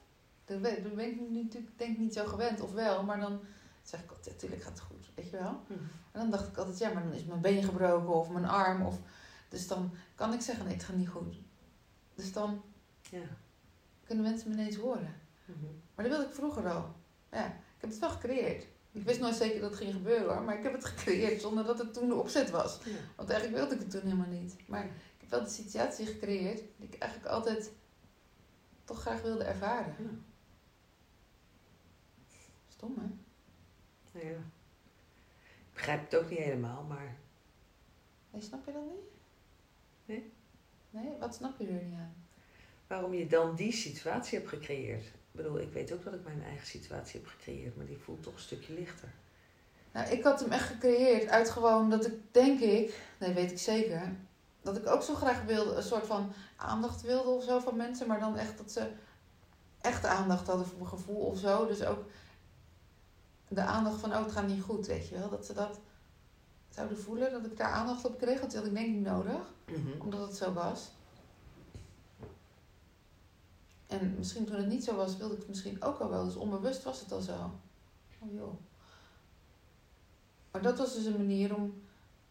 Dan 0.44 0.60
ben, 0.60 0.82
dan 0.82 0.94
ben 0.94 1.06
ik 1.06 1.20
natuurlijk 1.30 1.78
denk 1.78 1.92
ik 1.92 1.98
niet 1.98 2.14
zo 2.14 2.26
gewend, 2.26 2.60
of 2.60 2.72
wel, 2.72 3.02
maar 3.02 3.20
dan 3.20 3.40
zeg 3.82 4.02
ik 4.02 4.10
altijd, 4.10 4.34
natuurlijk 4.34 4.62
gaat 4.62 4.72
het 4.72 4.80
goed, 4.80 5.10
weet 5.14 5.30
je 5.30 5.36
wel. 5.36 5.60
Mhm. 5.66 5.78
En 6.12 6.20
dan 6.20 6.30
dacht 6.30 6.48
ik 6.48 6.56
altijd, 6.56 6.78
ja, 6.78 6.92
maar 6.92 7.02
dan 7.02 7.12
is 7.12 7.24
mijn 7.24 7.40
been 7.40 7.62
gebroken 7.64 8.14
of 8.14 8.30
mijn 8.30 8.44
arm. 8.44 8.86
Of, 8.86 8.98
dus 9.48 9.66
dan 9.68 9.90
kan 10.14 10.32
ik 10.32 10.40
zeggen, 10.40 10.64
nee, 10.64 10.74
het 10.74 10.84
gaat 10.84 10.96
niet 10.96 11.08
goed. 11.08 11.36
Dus 12.14 12.32
dan 12.32 12.62
Ja. 13.10 13.22
kunnen 14.04 14.24
mensen 14.24 14.48
me 14.50 14.54
ineens 14.54 14.76
horen. 14.76 15.14
Mhm. 15.44 15.64
Maar 15.94 16.04
dat 16.04 16.14
wilde 16.14 16.28
ik 16.28 16.34
vroeger 16.34 16.70
al. 16.70 16.94
Ja, 17.32 17.54
heb 17.86 18.00
het 18.00 18.10
wel 18.10 18.18
gecreëerd. 18.20 18.66
Ik 18.92 19.02
wist 19.02 19.20
nooit 19.20 19.34
zeker 19.34 19.60
dat 19.60 19.70
het 19.70 19.78
ging 19.78 19.92
gebeuren 19.92 20.34
hoor, 20.34 20.42
maar 20.42 20.56
ik 20.56 20.62
heb 20.62 20.72
het 20.72 20.84
gecreëerd 20.84 21.40
zonder 21.40 21.64
dat 21.64 21.78
het 21.78 21.94
toen 21.94 22.08
de 22.08 22.14
opzet 22.14 22.50
was. 22.50 22.78
Ja. 22.84 22.92
Want 23.16 23.30
eigenlijk 23.30 23.60
wilde 23.60 23.74
ik 23.74 23.80
het 23.80 23.90
toen 23.90 24.00
helemaal 24.00 24.40
niet. 24.40 24.56
Maar 24.66 24.84
ik 24.84 25.20
heb 25.20 25.30
wel 25.30 25.42
de 25.42 25.48
situatie 25.48 26.06
gecreëerd 26.06 26.62
die 26.76 26.88
ik 26.88 26.98
eigenlijk 26.98 27.32
altijd 27.32 27.72
toch 28.84 29.00
graag 29.00 29.22
wilde 29.22 29.44
ervaren. 29.44 29.94
Ja. 29.98 30.10
Stom 32.68 32.94
hè? 32.98 33.06
Nou 34.12 34.26
ja. 34.26 34.40
Ik 35.66 35.72
begrijp 35.72 36.10
het 36.10 36.20
ook 36.20 36.30
niet 36.30 36.38
helemaal, 36.38 36.82
maar 36.82 37.16
Nee, 38.30 38.42
snap 38.42 38.66
je 38.66 38.72
dat 38.72 38.82
niet? 38.82 39.10
Nee. 40.04 40.32
Nee? 40.90 41.18
Wat 41.18 41.34
snap 41.34 41.58
je 41.58 41.66
er 41.66 41.84
niet 41.84 41.98
aan? 41.98 42.14
waarom 42.86 43.14
je 43.14 43.26
dan 43.26 43.54
die 43.56 43.72
situatie 43.72 44.38
hebt 44.38 44.50
gecreëerd. 44.50 45.12
Ik 45.36 45.42
bedoel, 45.42 45.60
ik 45.60 45.72
weet 45.72 45.92
ook 45.92 46.04
dat 46.04 46.14
ik 46.14 46.24
mijn 46.24 46.42
eigen 46.42 46.66
situatie 46.66 47.20
heb 47.20 47.28
gecreëerd, 47.28 47.76
maar 47.76 47.86
die 47.86 47.98
voelt 47.98 48.22
toch 48.22 48.32
een 48.34 48.40
stukje 48.40 48.72
lichter. 48.74 49.08
Nou, 49.92 50.08
ik 50.10 50.22
had 50.22 50.40
hem 50.40 50.52
echt 50.52 50.66
gecreëerd 50.66 51.28
uit 51.28 51.50
gewoon 51.50 51.90
dat 51.90 52.06
ik, 52.06 52.14
denk 52.30 52.60
ik, 52.60 53.00
nee, 53.18 53.32
weet 53.32 53.50
ik 53.50 53.58
zeker, 53.58 54.16
dat 54.62 54.76
ik 54.76 54.86
ook 54.86 55.02
zo 55.02 55.14
graag 55.14 55.42
wilde, 55.44 55.74
een 55.74 55.82
soort 55.82 56.06
van 56.06 56.32
aandacht 56.56 57.02
wilde 57.02 57.28
of 57.30 57.44
zo 57.44 57.58
van 57.58 57.76
mensen, 57.76 58.06
maar 58.06 58.20
dan 58.20 58.36
echt 58.36 58.58
dat 58.58 58.72
ze 58.72 58.90
echt 59.80 60.04
aandacht 60.04 60.46
hadden 60.46 60.66
voor 60.66 60.76
mijn 60.78 60.88
gevoel 60.88 61.20
of 61.20 61.38
zo. 61.38 61.66
Dus 61.66 61.84
ook 61.84 62.04
de 63.48 63.60
aandacht 63.62 64.00
van, 64.00 64.12
oh, 64.12 64.22
het 64.22 64.32
gaat 64.32 64.46
niet 64.46 64.62
goed, 64.62 64.86
weet 64.86 65.08
je 65.08 65.18
wel. 65.18 65.30
Dat 65.30 65.46
ze 65.46 65.52
dat 65.52 65.78
zouden 66.70 66.98
voelen, 66.98 67.32
dat 67.32 67.44
ik 67.44 67.56
daar 67.56 67.70
aandacht 67.70 68.04
op 68.04 68.18
kreeg, 68.18 68.40
dat 68.40 68.54
had 68.54 68.66
ik 68.66 68.74
denk 68.74 68.86
ik 68.86 68.92
niet 68.92 69.04
nodig, 69.04 69.52
Mhm. 69.66 70.00
omdat 70.00 70.20
het 70.28 70.36
zo 70.36 70.52
was. 70.52 70.90
En 73.86 74.14
misschien 74.18 74.44
toen 74.44 74.56
het 74.56 74.66
niet 74.66 74.84
zo 74.84 74.96
was, 74.96 75.16
wilde 75.16 75.32
ik 75.32 75.38
het 75.38 75.48
misschien 75.48 75.82
ook 75.82 75.98
al 75.98 76.10
wel. 76.10 76.24
Dus 76.24 76.36
onbewust 76.36 76.82
was 76.82 77.00
het 77.00 77.12
al 77.12 77.20
zo. 77.20 77.50
Oh 78.18 78.32
joh. 78.32 78.54
Maar 80.50 80.62
dat 80.62 80.78
was 80.78 80.94
dus 80.94 81.04
een 81.04 81.16
manier 81.16 81.54
om 81.54 81.82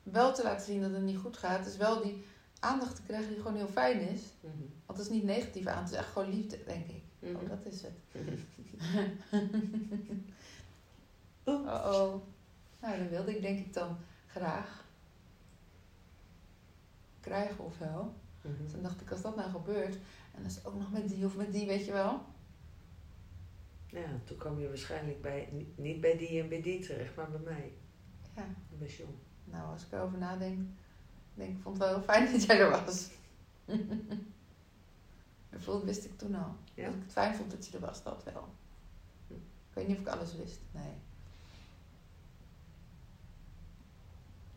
wel 0.03 0.33
te 0.33 0.43
laten 0.43 0.65
zien 0.65 0.81
dat 0.81 0.91
het 0.91 1.01
niet 1.01 1.17
goed 1.17 1.37
gaat. 1.37 1.63
Dus 1.63 1.77
wel 1.77 2.01
die 2.01 2.23
aandacht 2.59 2.95
te 2.95 3.01
krijgen 3.01 3.27
die 3.27 3.37
gewoon 3.37 3.55
heel 3.55 3.67
fijn 3.67 3.99
is. 3.99 4.21
Mhm. 4.39 4.53
Want 4.85 4.99
het 4.99 5.07
is 5.07 5.13
niet 5.13 5.23
negatief 5.23 5.65
aan, 5.65 5.83
het 5.83 5.91
is 5.91 5.97
echt 5.97 6.11
gewoon 6.11 6.29
liefde, 6.29 6.63
denk 6.65 6.87
ik. 6.87 7.03
Mhm. 7.19 7.35
Oh, 7.35 7.49
dat 7.49 7.73
is 7.73 7.81
het. 7.81 7.93
Oh 11.47 11.65
oh. 11.65 12.15
Nou, 12.81 12.99
dat 12.99 13.09
wilde 13.09 13.35
ik 13.35 13.41
denk 13.41 13.59
ik 13.59 13.73
dan 13.73 13.97
graag 14.27 14.85
krijgen 17.19 17.65
of 17.65 17.73
zo. 17.79 18.13
Mhm. 18.41 18.63
Dus 18.63 18.71
dan 18.71 18.81
dacht 18.81 19.01
ik, 19.01 19.11
als 19.11 19.21
dat 19.21 19.35
nou 19.35 19.51
gebeurt, 19.51 19.97
en 20.35 20.41
dan 20.41 20.45
is 20.51 20.65
ook 20.65 20.75
nog 20.75 20.91
met 20.91 21.09
die 21.09 21.25
of 21.25 21.35
met 21.35 21.51
die, 21.51 21.65
weet 21.67 21.85
je 21.85 21.91
wel. 21.91 22.25
Ja, 23.87 24.19
toen 24.23 24.37
kwam 24.37 24.59
je 24.59 24.67
waarschijnlijk 24.67 25.21
bij, 25.21 25.49
niet- 25.75 26.01
bij 26.01 26.17
die 26.17 26.41
en 26.41 26.49
bij 26.49 26.61
die 26.61 26.79
terecht, 26.79 27.15
maar 27.15 27.29
bij 27.31 27.39
mij. 27.39 27.73
Ja. 28.35 28.45
Bij 28.69 28.87
John. 28.87 29.15
Nou, 29.43 29.71
als 29.71 29.85
ik 29.85 29.91
erover 29.91 30.17
nadenk, 30.17 30.69
denk 31.33 31.55
ik, 31.55 31.61
vond 31.61 31.77
het 31.77 31.85
wel 31.87 31.95
heel 31.95 32.03
fijn 32.05 32.31
dat 32.31 32.43
jij 32.43 32.59
er 32.59 32.69
was. 32.69 33.09
dat 35.49 35.61
voelde, 35.61 35.85
wist 35.85 36.05
ik 36.05 36.17
toen 36.17 36.35
al. 36.35 36.55
Ja? 36.73 36.85
Dat 36.85 36.95
ik 36.95 37.01
het 37.01 37.11
fijn 37.11 37.35
vond 37.35 37.51
dat 37.51 37.67
je 37.67 37.73
er 37.77 37.85
was, 37.85 38.03
dat 38.03 38.23
wel. 38.23 38.47
Ik 39.27 39.81
weet 39.81 39.87
niet 39.87 39.97
of 39.97 40.01
ik 40.01 40.19
alles 40.19 40.35
wist, 40.35 40.59
nee. 40.71 40.93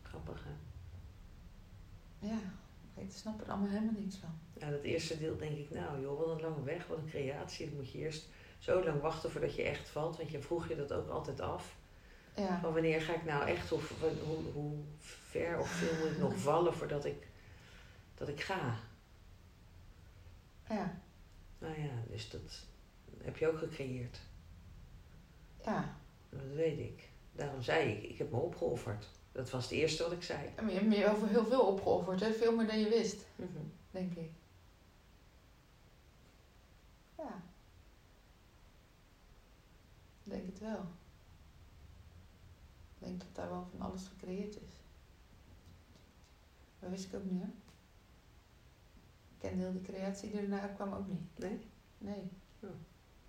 Grappig, 0.01 0.43
hè? 0.43 0.51
Ja, 2.27 2.39
ik 2.99 3.11
snap 3.11 3.41
er 3.41 3.49
allemaal 3.49 3.69
helemaal 3.69 4.01
niks 4.01 4.15
van. 4.15 4.39
Ja, 4.57 4.69
dat 4.69 4.81
eerste 4.81 5.17
deel 5.17 5.37
denk 5.37 5.57
ik, 5.57 5.69
nou 5.69 6.01
joh, 6.01 6.17
wat 6.17 6.27
een 6.27 6.41
lange 6.41 6.63
weg, 6.63 6.87
wat 6.87 6.97
een 6.97 7.09
creatie. 7.09 7.65
Dan 7.65 7.75
moet 7.75 7.91
je 7.91 7.97
eerst 7.97 8.27
zo 8.59 8.83
lang 8.83 9.01
wachten 9.01 9.31
voordat 9.31 9.55
je 9.55 9.63
echt 9.63 9.89
valt, 9.89 10.17
want 10.17 10.29
je 10.29 10.41
vroeg 10.41 10.67
je 10.67 10.75
dat 10.75 10.93
ook 10.93 11.09
altijd 11.09 11.41
af. 11.41 11.75
Ja. 12.35 12.59
Van 12.59 12.73
wanneer 12.73 13.01
ga 13.01 13.13
ik 13.13 13.25
nou 13.25 13.47
echt, 13.47 13.71
of 13.71 13.99
hoe, 13.99 14.51
hoe 14.53 14.77
ver 14.99 15.59
of 15.59 15.69
veel 15.69 15.97
moet 15.99 16.11
ik 16.11 16.17
nog 16.17 16.37
vallen 16.49 16.73
voordat 16.73 17.05
ik, 17.05 17.27
dat 18.15 18.27
ik 18.27 18.41
ga? 18.41 18.77
Ja. 20.69 21.01
Nou 21.59 21.81
ja, 21.81 21.91
dus 22.07 22.29
dat 22.29 22.65
heb 23.23 23.37
je 23.37 23.47
ook 23.47 23.57
gecreëerd. 23.57 24.19
Ja. 25.65 25.97
Dat 26.29 26.53
weet 26.55 26.79
ik. 26.79 27.09
Daarom 27.31 27.61
zei 27.61 27.91
ik, 27.91 28.03
ik 28.03 28.17
heb 28.17 28.31
me 28.31 28.37
opgeofferd. 28.37 29.07
Dat 29.39 29.49
was 29.49 29.63
het 29.63 29.71
eerste 29.71 30.03
wat 30.03 30.11
ik 30.11 30.23
zei. 30.23 30.49
Je 30.67 30.71
hebt 30.71 30.95
je 30.95 31.09
over 31.09 31.27
heel 31.27 31.45
veel 31.45 31.61
opgeofferd, 31.61 32.19
hè? 32.19 32.33
Veel 32.33 32.55
meer 32.55 32.67
dan 32.67 32.79
je 32.79 32.89
wist, 32.89 33.25
Mhm. 33.35 33.49
denk 33.91 34.13
ik. 34.15 34.31
Ja. 37.17 37.41
Ik 40.23 40.31
denk 40.31 40.45
het 40.45 40.59
wel. 40.59 40.79
Ik 42.99 43.07
denk 43.07 43.19
dat 43.19 43.35
daar 43.35 43.49
wel 43.49 43.67
van 43.71 43.81
alles 43.89 44.07
gecreëerd 44.07 44.55
is. 44.55 44.73
Dat 46.79 46.89
wist 46.89 47.05
ik 47.05 47.13
ook 47.13 47.25
niet, 47.25 47.41
hè? 47.41 47.47
Ik 47.47 49.37
kende 49.37 49.63
heel 49.63 49.71
die 49.71 49.81
creatie 49.81 50.31
die 50.31 50.39
erna 50.39 50.67
kwam 50.67 50.93
ook 50.93 51.07
niet. 51.07 51.37
Nee? 51.37 51.59
Nee. 51.97 52.29
Oh. 52.59 52.69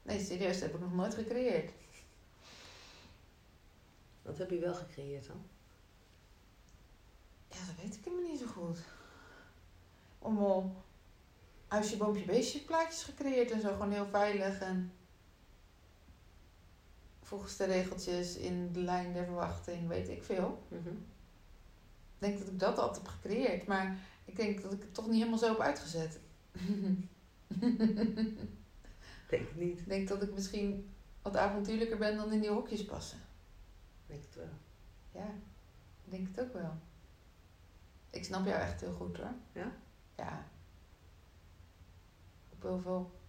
Nee, 0.03 0.21
serieus, 0.25 0.53
dat 0.53 0.63
heb 0.63 0.75
ik 0.75 0.81
nog 0.81 0.95
nooit 0.95 1.15
gecreëerd. 1.15 1.73
Wat 4.23 4.39
heb 4.39 4.51
je 4.51 4.59
wel 4.59 4.75
gecreëerd 4.75 5.27
dan? 5.27 5.43
Ja, 7.51 7.59
dat 7.67 7.85
weet 7.85 7.95
ik 7.95 8.05
helemaal 8.05 8.31
niet 8.31 8.41
zo 8.41 8.47
goed. 8.47 8.79
Allemaal 10.19 10.85
huisje, 11.67 11.97
boompje, 11.97 12.25
beestje 12.25 12.61
plaatjes 12.61 13.03
gecreëerd 13.03 13.51
en 13.51 13.61
zo. 13.61 13.73
Gewoon 13.73 13.93
heel 13.93 14.07
veilig 14.07 14.61
en 14.61 14.93
volgens 17.23 17.57
de 17.57 17.65
regeltjes 17.65 18.37
in 18.37 18.73
de 18.73 18.81
lijn 18.81 19.13
der 19.13 19.25
verwachting, 19.25 19.89
weet 19.89 20.09
ik 20.09 20.23
veel. 20.23 20.63
Mhm. 20.69 20.89
Ik 20.89 22.27
denk 22.27 22.39
dat 22.39 22.49
ik 22.49 22.59
dat 22.59 22.79
altijd 22.79 22.97
heb 22.97 23.07
gecreëerd, 23.07 23.67
maar 23.67 23.97
ik 24.25 24.37
denk 24.37 24.63
dat 24.63 24.73
ik 24.73 24.81
het 24.81 24.95
toch 24.95 25.07
niet 25.07 25.19
helemaal 25.19 25.39
zo 25.39 25.49
heb 25.49 25.61
uitgezet. 25.61 26.19
Denk 29.31 29.49
het 29.49 29.57
niet. 29.57 29.79
ik 29.79 29.89
denk 29.89 30.09
dat 30.09 30.23
ik 30.23 30.35
misschien 30.35 30.91
wat 31.23 31.37
avontuurlijker 31.37 31.99
ben 31.99 32.17
dan 32.17 32.33
in 32.33 32.41
die 32.41 32.51
hokjes 32.51 32.85
passen. 32.85 33.19
Denk 34.07 34.23
het 34.23 34.35
wel. 34.35 34.55
Ja, 35.23 35.29
ik 36.05 36.11
denk 36.11 36.29
het 36.29 36.41
ook 36.41 36.53
wel. 36.53 36.73
Ik 38.11 38.25
snap 38.25 38.47
jou 38.47 38.61
echt 38.61 38.81
heel 38.81 38.93
goed 38.93 39.17
hoor. 39.17 39.35
Ja? 39.53 39.73
Ja. 40.17 40.45
Op 42.51 42.63
heel 42.63 42.81
veel 42.81 43.21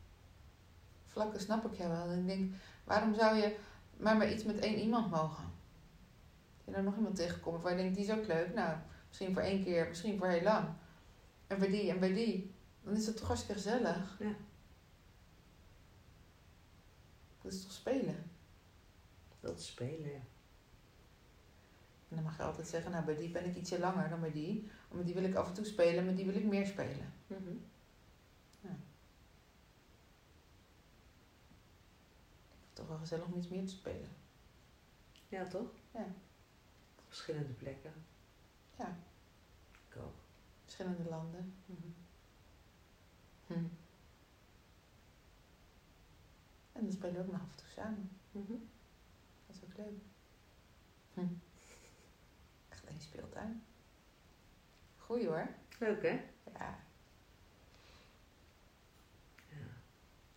vlakken 1.08 1.42
snap 1.42 1.66
ik 1.66 1.78
jou 1.78 1.90
wel. 1.90 2.10
En 2.10 2.20
ik 2.20 2.28
denk, 2.28 2.54
waarom 2.84 3.14
zou 3.14 3.36
je 3.36 3.58
maar 3.98 4.18
bij 4.18 4.34
iets 4.34 4.44
met 4.44 4.60
één 4.60 4.80
iemand 4.80 5.10
mogen? 5.10 5.44
Als 6.58 6.66
je 6.66 6.72
er 6.72 6.84
nog 6.84 6.96
iemand 6.96 7.16
tegenkomt 7.16 7.62
waar 7.62 7.72
je 7.72 7.78
denkt, 7.78 7.96
die 7.96 8.06
is 8.06 8.12
ook 8.12 8.26
leuk. 8.26 8.54
Nou, 8.54 8.78
misschien 9.08 9.34
voor 9.34 9.42
één 9.42 9.64
keer, 9.64 9.88
misschien 9.88 10.18
voor 10.18 10.28
heel 10.28 10.44
lang. 10.44 10.68
En 11.48 11.60
bij 11.60 11.70
die 11.70 11.90
en 11.90 12.00
bij 12.00 12.14
die. 12.14 12.56
Dan 12.84 12.96
is 12.96 13.06
het 13.06 13.18
toch 13.18 13.28
hartstikke 13.28 13.62
gezellig. 13.62 14.18
Ja. 14.20 14.36
Dat 17.42 17.52
is 17.52 17.62
toch 17.62 17.72
spelen? 17.72 18.30
Dat 19.40 19.60
is 19.60 19.68
spelen, 19.68 20.12
ja. 20.12 20.20
En 22.12 22.18
dan 22.18 22.26
mag 22.26 22.38
je 22.38 22.44
altijd 22.44 22.68
zeggen, 22.68 22.92
nou 22.92 23.06
bij 23.06 23.16
die 23.16 23.30
ben 23.30 23.46
ik 23.46 23.56
ietsje 23.56 23.80
langer 23.80 24.10
dan 24.10 24.20
bij 24.20 24.32
die. 24.32 24.70
Want 24.88 24.94
met 24.94 25.06
die 25.06 25.14
wil 25.14 25.24
ik 25.24 25.36
af 25.36 25.48
en 25.48 25.54
toe 25.54 25.66
spelen, 25.66 26.06
met 26.06 26.16
die 26.16 26.26
wil 26.26 26.36
ik 26.36 26.44
meer 26.44 26.66
spelen. 26.66 27.14
Mhm. 27.28 27.56
Toch 32.74 32.88
wel 32.88 32.98
gezellig 32.98 33.26
om 33.26 33.38
iets 33.38 33.48
meer 33.48 33.66
te 33.66 33.74
spelen. 33.74 34.10
Ja, 35.30 35.48
toch? 35.48 35.70
Ja. 35.92 36.06
Verschillende 37.08 37.54
plekken. 37.54 37.94
Ja, 38.78 38.98
Ik 39.90 39.98
ook. 39.98 40.14
verschillende 40.64 41.10
landen. 41.10 41.54
Mhm. 41.66 41.88
Hm. 43.48 43.66
En 46.72 46.82
dan 46.84 46.92
spelen 46.92 47.16
we 47.16 47.22
ook 47.22 47.32
nog 47.32 47.42
af 47.42 47.52
en 47.52 47.58
toe 47.58 47.68
samen. 47.70 48.10
Mhm. 48.32 48.54
Dat 49.48 49.56
is 49.56 49.64
ook 49.64 49.78
leuk. 49.78 50.00
Hm. 51.14 51.34
Speeltuin. 53.12 53.64
Goeie 54.98 55.28
hoor. 55.28 55.48
Leuk, 55.80 56.02
hè? 56.02 56.22
Ja. 56.54 56.80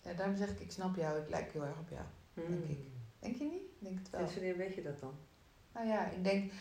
Ja. 0.03 0.13
daarom 0.13 0.37
zeg 0.37 0.51
ik, 0.51 0.61
ik 0.61 0.73
snap 0.73 0.97
jou. 0.97 1.21
Ik 1.21 1.29
lijk 1.29 1.53
heel 1.53 1.65
erg 1.65 1.79
op 1.79 1.89
jou. 1.89 2.05
Denk 2.35 2.49
ik. 2.49 2.79
Mm. 2.79 2.93
Denk 3.19 3.37
je 3.37 3.45
niet? 3.45 3.63
Denk 3.79 3.99
het 3.99 4.11
wel. 4.11 4.25
Wanneer 4.25 4.57
weet 4.57 4.75
je 4.75 4.83
dat 4.83 5.01
dan? 5.01 5.15
Nou 5.73 5.87
ja, 5.87 6.07
ik 6.11 6.25
denk... 6.25 6.53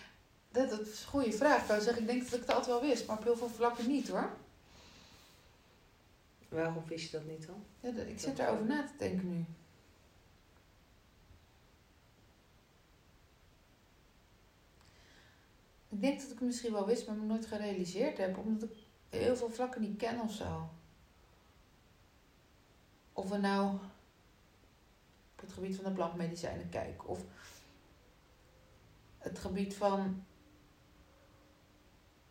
Dat, 0.52 0.70
dat 0.70 0.80
is 0.80 1.02
een 1.02 1.08
goede 1.08 1.32
vraag. 1.32 1.62
Ik 1.62 1.82
zeggen, 1.82 2.02
ik 2.02 2.08
denk 2.08 2.24
dat 2.24 2.34
ik 2.34 2.40
het 2.40 2.50
altijd 2.50 2.66
wel 2.66 2.82
wist. 2.82 3.08
Maar 3.08 3.18
op 3.18 3.24
heel 3.24 3.38
veel 3.38 3.50
vlakken 3.50 3.88
niet 3.88 4.10
hoor. 4.10 4.30
Waarom 6.50 6.84
wist 6.88 7.12
je 7.12 7.18
dat 7.18 7.26
niet 7.26 7.48
dan? 7.48 7.66
Ja, 7.80 8.02
ik 8.02 8.20
zit 8.20 8.40
erover 8.40 8.66
na 8.66 8.84
te 8.84 8.94
denken 8.98 9.38
nu. 9.38 9.46
Denk 16.04 16.20
dat 16.20 16.32
ik 16.32 16.40
het 16.40 16.48
misschien 16.48 16.72
wel 16.72 16.86
wist, 16.86 17.08
maar 17.08 17.16
me 17.16 17.26
nooit 17.26 17.46
gerealiseerd 17.46 18.18
heb. 18.18 18.38
Omdat 18.38 18.70
ik 18.70 18.78
heel 19.10 19.36
veel 19.36 19.50
vlakken 19.50 19.82
niet 19.82 19.98
ken 19.98 20.22
of 20.22 20.32
zo. 20.32 20.70
Of 23.14 23.30
we 23.30 23.38
nou 23.38 23.74
op 25.34 25.42
het 25.42 25.54
gebied 25.54 25.76
van 25.76 25.84
de 25.84 25.92
plantmedicijnen 25.92 26.70
kijken. 26.70 27.08
Of 27.08 27.20
het 29.18 29.40
gebied 29.40 29.76
van... 29.76 30.26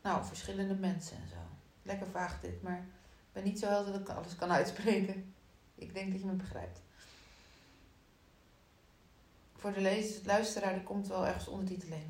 Nou, 0.02 0.24
verschillende 0.24 0.74
mensen 0.74 1.16
en 1.16 1.28
zo. 1.28 1.36
Lekker 1.82 2.06
vaag 2.06 2.40
dit, 2.40 2.62
maar 2.62 2.78
ik 2.78 3.32
ben 3.32 3.44
niet 3.44 3.58
zo 3.58 3.66
helder 3.66 3.92
dat 3.92 4.00
ik 4.00 4.08
alles 4.08 4.36
kan 4.36 4.50
uitspreken. 4.50 5.34
Ik 5.74 5.94
denk 5.94 6.12
dat 6.12 6.20
je 6.20 6.26
me 6.26 6.32
begrijpt. 6.32 6.80
Voor 9.56 9.72
de 9.72 9.80
lezer, 9.80 10.26
luisteraar, 10.26 10.74
er 10.74 10.82
komt 10.82 11.06
wel 11.06 11.26
ergens 11.26 11.48
ondertiteling. 11.48 12.04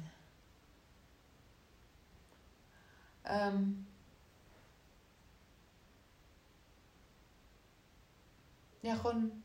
Ehm 3.23 3.63
ja, 8.81 8.95
gewoon 8.95 9.43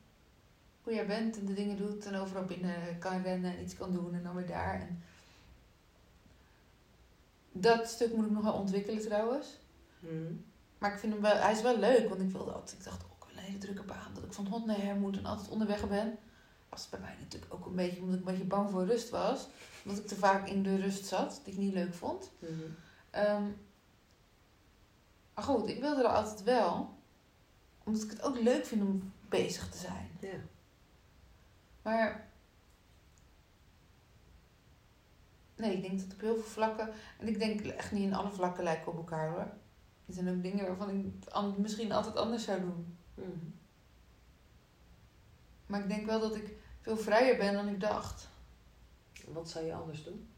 hoe 0.83 0.93
jij 0.93 1.07
bent 1.07 1.37
en 1.37 1.45
de 1.45 1.53
dingen 1.53 1.77
doet 1.77 2.05
en 2.05 2.15
overal 2.15 2.45
binnen 2.45 2.99
kan 2.99 3.21
rennen 3.21 3.57
en 3.57 3.63
iets 3.63 3.75
kan 3.75 3.91
doen 3.93 4.13
en 4.13 4.23
dan 4.23 4.35
weer 4.35 4.47
daar. 4.47 4.81
En 4.81 5.03
dat 7.51 7.89
stuk 7.89 8.13
moet 8.13 8.25
ik 8.25 8.31
nog 8.31 8.43
wel 8.43 8.53
ontwikkelen 8.53 9.01
trouwens. 9.01 9.47
Mhm. 9.99 10.33
Maar 10.77 10.93
ik 10.93 10.99
vind 10.99 11.13
hem 11.13 11.21
wel, 11.21 11.35
hij 11.35 11.51
is 11.51 11.61
wel 11.61 11.77
leuk, 11.79 12.09
want 12.09 12.21
ik 12.21 12.31
wilde 12.31 12.51
altijd, 12.51 12.77
ik 12.77 12.83
dacht, 12.83 13.03
oh, 13.03 13.11
ik 13.19 13.25
wil 13.27 13.37
een 13.37 13.43
hele 13.43 13.57
drukke 13.57 13.83
baan, 13.83 14.13
dat 14.13 14.23
ik 14.23 14.33
van 14.33 14.47
hond 14.47 14.65
naar 14.65 14.81
her 14.81 14.95
moet 14.95 15.17
en 15.17 15.25
altijd 15.25 15.49
onderweg 15.49 15.87
ben. 15.89 16.17
Was 16.69 16.81
het 16.81 16.89
bij 16.89 16.99
mij 16.99 17.15
natuurlijk 17.19 17.53
ook 17.53 17.65
een 17.65 17.75
beetje, 17.75 18.01
omdat 18.01 18.19
ik 18.19 18.25
een 18.25 18.31
beetje 18.31 18.47
bang 18.47 18.69
voor 18.69 18.85
rust 18.85 19.09
was. 19.09 19.47
Omdat 19.85 20.01
ik 20.01 20.07
te 20.07 20.15
vaak 20.15 20.47
in 20.47 20.63
de 20.63 20.75
rust 20.75 21.05
zat, 21.05 21.41
die 21.43 21.53
ik 21.53 21.59
niet 21.59 21.73
leuk 21.73 21.93
vond. 21.93 22.31
Ehm, 23.09 23.43
maar 25.37 25.45
goed, 25.45 25.69
ik 25.69 25.79
wilde 25.79 26.01
er 26.01 26.07
altijd 26.07 26.43
wel, 26.43 26.97
omdat 27.83 28.03
ik 28.03 28.09
het 28.09 28.21
ook 28.21 28.39
leuk 28.39 28.65
vind 28.65 28.81
om 28.81 29.13
bezig 29.29 29.69
te 29.69 29.77
zijn. 29.77 30.09
Ja. 30.19 30.37
Maar 31.81 32.29
nee, 35.55 35.75
ik 35.75 35.81
denk 35.81 35.99
dat 35.99 36.13
op 36.13 36.21
heel 36.21 36.33
veel 36.33 36.43
vlakken, 36.43 36.93
en 37.19 37.27
ik 37.27 37.39
denk 37.39 37.61
echt 37.61 37.91
niet 37.91 38.03
in 38.03 38.13
alle 38.13 38.31
vlakken 38.31 38.63
lijken 38.63 38.91
op 38.91 38.97
elkaar 38.97 39.29
hoor. 39.29 39.51
Er 40.05 40.13
zijn 40.13 40.29
ook 40.29 40.41
dingen 40.41 40.65
waarvan 40.65 40.89
ik 40.89 41.05
het 41.31 41.57
misschien 41.57 41.91
altijd 41.91 42.15
anders 42.15 42.43
zou 42.43 42.59
doen. 42.59 42.97
Mhm. 43.13 43.49
Maar 45.65 45.79
ik 45.79 45.89
denk 45.89 46.05
wel 46.05 46.19
dat 46.19 46.35
ik 46.35 46.55
veel 46.81 46.97
vrijer 46.97 47.37
ben 47.37 47.53
dan 47.53 47.67
ik 47.67 47.79
dacht. 47.79 48.29
Wat 49.27 49.49
zou 49.49 49.65
je 49.65 49.73
anders 49.73 50.03
doen? 50.03 50.29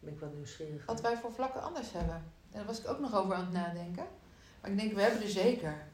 Ben 0.00 0.12
ik 0.12 0.20
wel 0.20 0.30
nieuwsgierig. 0.30 0.86
Wat 0.86 1.00
wij 1.00 1.16
voor 1.16 1.32
vlakken 1.32 1.62
anders 1.62 1.92
hebben. 1.92 2.14
En 2.14 2.58
daar 2.58 2.64
was 2.64 2.80
ik 2.80 2.88
ook 2.88 3.00
nog 3.00 3.14
over 3.14 3.34
aan 3.34 3.44
het 3.44 3.52
nadenken. 3.52 4.20
Maar 4.62 4.70
ik 4.70 4.78
denk, 4.78 4.92
we 4.92 5.02
hebben 5.02 5.22
er 5.22 5.28
zeker. 5.28 5.90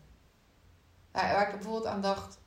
Ja, 1.13 1.33
waar 1.33 1.47
ik 1.47 1.55
bijvoorbeeld 1.55 1.87
aan 1.87 2.01
dacht, 2.01 2.39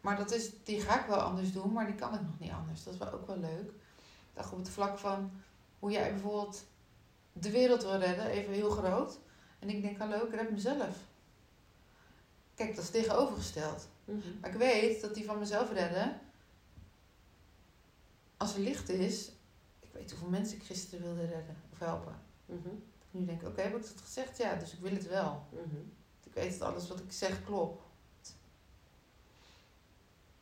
maar 0.00 0.16
dat 0.16 0.32
is, 0.32 0.50
die 0.64 0.80
ga 0.80 1.00
ik 1.00 1.06
wel 1.06 1.20
anders 1.20 1.52
doen, 1.52 1.72
maar 1.72 1.86
die 1.86 1.94
kan 1.94 2.14
ik 2.14 2.20
nog 2.20 2.38
niet 2.38 2.50
anders. 2.50 2.84
Dat 2.84 2.92
is 2.92 2.98
wel 2.98 3.12
ook 3.12 3.26
wel 3.26 3.38
leuk. 3.38 3.68
Ik 3.68 4.34
dacht 4.34 4.52
op 4.52 4.58
het 4.58 4.68
vlak 4.68 4.98
van 4.98 5.30
hoe 5.78 5.90
jij 5.90 6.10
bijvoorbeeld 6.10 6.64
de 7.32 7.50
wereld 7.50 7.82
wil 7.82 7.98
redden, 7.98 8.26
even 8.26 8.52
heel 8.52 8.70
groot. 8.70 9.18
En 9.58 9.68
ik 9.68 9.82
denk, 9.82 9.98
hallo, 9.98 10.26
ik 10.26 10.34
red 10.34 10.50
mezelf. 10.50 10.96
Kijk, 12.54 12.74
dat 12.74 12.84
is 12.84 12.90
tegenovergesteld. 12.90 13.88
Mhm. 14.04 14.40
Maar 14.40 14.50
ik 14.50 14.56
weet 14.56 15.00
dat 15.00 15.14
die 15.14 15.24
van 15.24 15.38
mezelf 15.38 15.72
redden, 15.72 16.20
als 18.36 18.54
er 18.54 18.60
licht 18.60 18.88
is, 18.88 19.32
ik 19.80 19.88
weet 19.92 20.10
hoeveel 20.10 20.28
mensen 20.28 20.56
ik 20.56 20.62
gisteren 20.62 21.04
wilde 21.04 21.26
redden 21.26 21.56
of 21.72 21.78
helpen. 21.78 22.14
Mhm. 22.46 22.68
Nu 23.18 23.24
denk 23.24 23.40
ik, 23.40 23.48
oké, 23.48 23.60
heb 23.60 23.76
ik 23.76 23.82
dat 23.82 24.00
gezegd? 24.04 24.38
Ja, 24.38 24.54
dus 24.54 24.72
ik 24.72 24.78
wil 24.78 24.90
het 24.90 25.06
wel. 25.06 25.46
Mhm. 25.50 25.76
Ik 26.24 26.32
weet 26.34 26.58
dat 26.58 26.68
alles 26.68 26.88
wat 26.88 26.98
ik 27.00 27.12
zeg 27.12 27.44
klopt. 27.44 27.82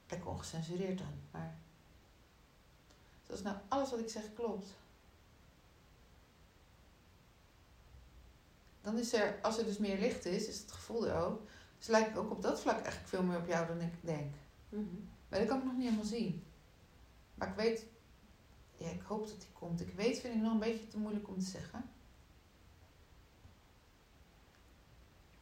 Lekker 0.08 0.30
ongecensureerd 0.30 0.98
dan, 0.98 1.20
maar... 1.30 1.58
Dus 3.22 3.30
als 3.30 3.42
nou 3.42 3.56
alles 3.68 3.90
wat 3.90 3.98
ik 3.98 4.08
zeg 4.08 4.34
klopt. 4.34 4.66
Dan 8.80 8.98
is 8.98 9.12
er, 9.12 9.38
als 9.42 9.58
er 9.58 9.64
dus 9.64 9.78
meer 9.78 9.98
licht 9.98 10.24
is, 10.24 10.46
is 10.46 10.58
het 10.58 10.72
gevoel 10.72 11.06
er 11.06 11.22
ook. 11.22 11.40
Dus 11.78 11.86
lijk 11.86 12.06
ik 12.06 12.16
ook 12.16 12.30
op 12.30 12.42
dat 12.42 12.60
vlak 12.60 12.76
eigenlijk 12.76 13.08
veel 13.08 13.22
meer 13.22 13.38
op 13.38 13.46
jou 13.46 13.66
dan 13.66 13.80
ik 13.80 13.94
denk. 14.00 14.34
Mhm. 14.68 14.84
Maar 15.28 15.38
dat 15.38 15.48
kan 15.48 15.58
ik 15.58 15.64
nog 15.64 15.74
niet 15.74 15.84
helemaal 15.84 16.04
zien. 16.04 16.44
Maar 17.34 17.48
ik 17.48 17.54
weet, 17.54 17.86
ja, 18.76 18.88
ik 18.88 19.02
hoop 19.02 19.26
dat 19.26 19.40
die 19.40 19.52
komt. 19.52 19.80
Ik 19.80 19.94
weet, 19.94 20.18
vind 20.18 20.34
ik 20.34 20.40
nog 20.40 20.52
een 20.52 20.58
beetje 20.58 20.88
te 20.88 20.98
moeilijk 20.98 21.28
om 21.28 21.38
te 21.38 21.44
zeggen. 21.44 21.90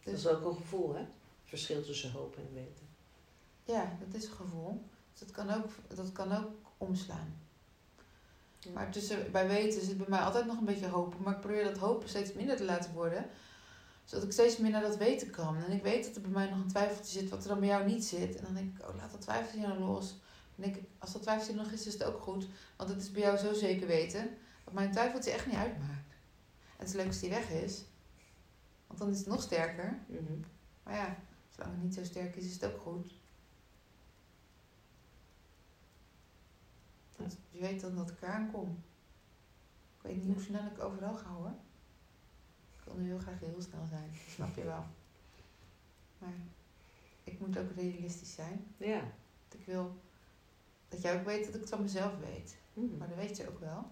Dat 0.04 0.14
Dus 0.14 0.24
is 0.24 0.30
ook 0.30 0.44
een 0.44 0.56
gevoel, 0.56 0.94
hè? 0.94 1.00
Het 1.00 1.08
verschil 1.44 1.82
tussen 1.82 2.12
hoop 2.12 2.36
en 2.36 2.54
weten. 2.54 2.86
ja, 3.64 3.96
dat 4.04 4.22
is 4.22 4.28
een 4.28 4.34
gevoel. 4.34 4.82
Dus 5.10 5.20
dat 5.20 5.30
kan 5.30 5.50
ook, 5.50 5.70
dat 5.94 6.12
kan 6.12 6.32
ook 6.36 6.50
omslaan. 6.78 7.36
Ja. 8.58 8.70
Maar 8.72 8.90
tussen, 8.90 9.32
bij 9.32 9.48
weten 9.48 9.82
zit 9.82 9.96
bij 9.96 10.06
mij 10.08 10.20
altijd 10.20 10.46
nog 10.46 10.58
een 10.58 10.64
beetje 10.64 10.88
hopen. 10.88 11.22
Maar 11.22 11.34
ik 11.34 11.40
probeer 11.40 11.64
dat 11.64 11.78
hopen 11.78 12.08
steeds 12.08 12.32
minder 12.32 12.56
te 12.56 12.64
laten 12.64 12.92
worden. 12.92 13.26
Zodat 14.04 14.24
ik 14.24 14.32
steeds 14.32 14.56
meer 14.56 14.70
naar 14.70 14.82
dat 14.82 14.96
weten 14.96 15.30
kan. 15.30 15.56
En 15.56 15.72
ik 15.72 15.82
weet 15.82 16.04
dat 16.04 16.16
er 16.16 16.20
bij 16.20 16.30
mij 16.30 16.48
nog 16.50 16.58
een 16.58 16.68
twijfeltje 16.68 17.18
zit 17.18 17.30
wat 17.30 17.42
er 17.42 17.48
dan 17.48 17.60
bij 17.60 17.68
jou 17.68 17.84
niet 17.84 18.04
zit. 18.04 18.36
En 18.36 18.44
dan 18.44 18.54
denk 18.54 18.78
ik, 18.78 18.88
oh 18.88 18.96
laat 18.96 19.10
dat 19.10 19.20
twijfeltje 19.20 19.66
nou 19.66 19.78
los. 19.78 20.14
Denk 20.54 20.76
ik, 20.76 20.82
als 20.98 21.12
dat 21.12 21.22
twijfeltje 21.22 21.52
er 21.52 21.62
nog 21.62 21.72
is, 21.72 21.86
is 21.86 21.92
het 21.92 22.04
ook 22.04 22.22
goed. 22.22 22.46
Want 22.76 22.90
het 22.90 23.02
is 23.02 23.10
bij 23.10 23.22
jou 23.22 23.36
zo 23.36 23.52
zeker 23.52 23.86
weten. 23.86 24.30
Dat 24.64 24.74
mijn 24.74 24.92
twijfeltje 24.92 25.30
echt 25.30 25.46
niet 25.46 25.56
uitmaakt. 25.56 26.10
En 26.76 26.76
het 26.76 26.88
is 26.88 26.94
leuk 26.94 27.06
als 27.06 27.20
die 27.20 27.30
weg 27.30 27.50
is. 27.50 27.82
Want 28.94 29.06
dan 29.06 29.14
is 29.14 29.24
het 29.24 29.34
nog 29.34 29.42
sterker. 29.42 29.98
Mhm. 30.06 30.40
Maar 30.82 30.94
ja, 30.94 31.16
zolang 31.50 31.74
het 31.74 31.82
niet 31.82 31.94
zo 31.94 32.04
sterk 32.04 32.36
is, 32.36 32.44
is 32.44 32.52
het 32.52 32.64
ook 32.64 32.80
goed. 32.80 33.14
Want 37.16 37.38
je 37.50 37.60
weet 37.60 37.80
dan 37.80 37.96
dat 37.96 38.10
ik 38.10 38.22
eraan 38.22 38.50
kom. 38.52 38.82
Ik 39.96 40.02
weet 40.02 40.16
niet 40.16 40.34
hoe 40.34 40.42
snel 40.42 40.66
ik 40.66 40.82
overal 40.82 41.14
ga 41.14 41.30
hoor. 41.30 41.54
Ik 42.78 42.84
wil 42.84 42.94
nu 42.94 43.06
heel 43.06 43.18
graag 43.18 43.40
heel 43.40 43.62
snel 43.62 43.86
zijn, 43.86 44.10
dat 44.10 44.34
snap 44.34 44.56
je 44.56 44.64
wel. 44.64 44.84
Maar 46.18 46.32
ik 47.24 47.40
moet 47.40 47.58
ook 47.58 47.70
realistisch 47.76 48.34
zijn. 48.34 48.74
Ja. 48.76 49.00
Want 49.00 49.54
ik 49.54 49.66
wil 49.66 50.00
dat 50.88 51.02
jij 51.02 51.18
ook 51.18 51.24
weet 51.24 51.44
dat 51.44 51.54
ik 51.54 51.60
het 51.60 51.70
van 51.70 51.82
mezelf 51.82 52.18
weet. 52.18 52.56
Mhm. 52.72 52.96
Maar 52.96 53.08
dat 53.08 53.16
weet 53.16 53.36
je 53.36 53.48
ook 53.48 53.60
wel. 53.60 53.90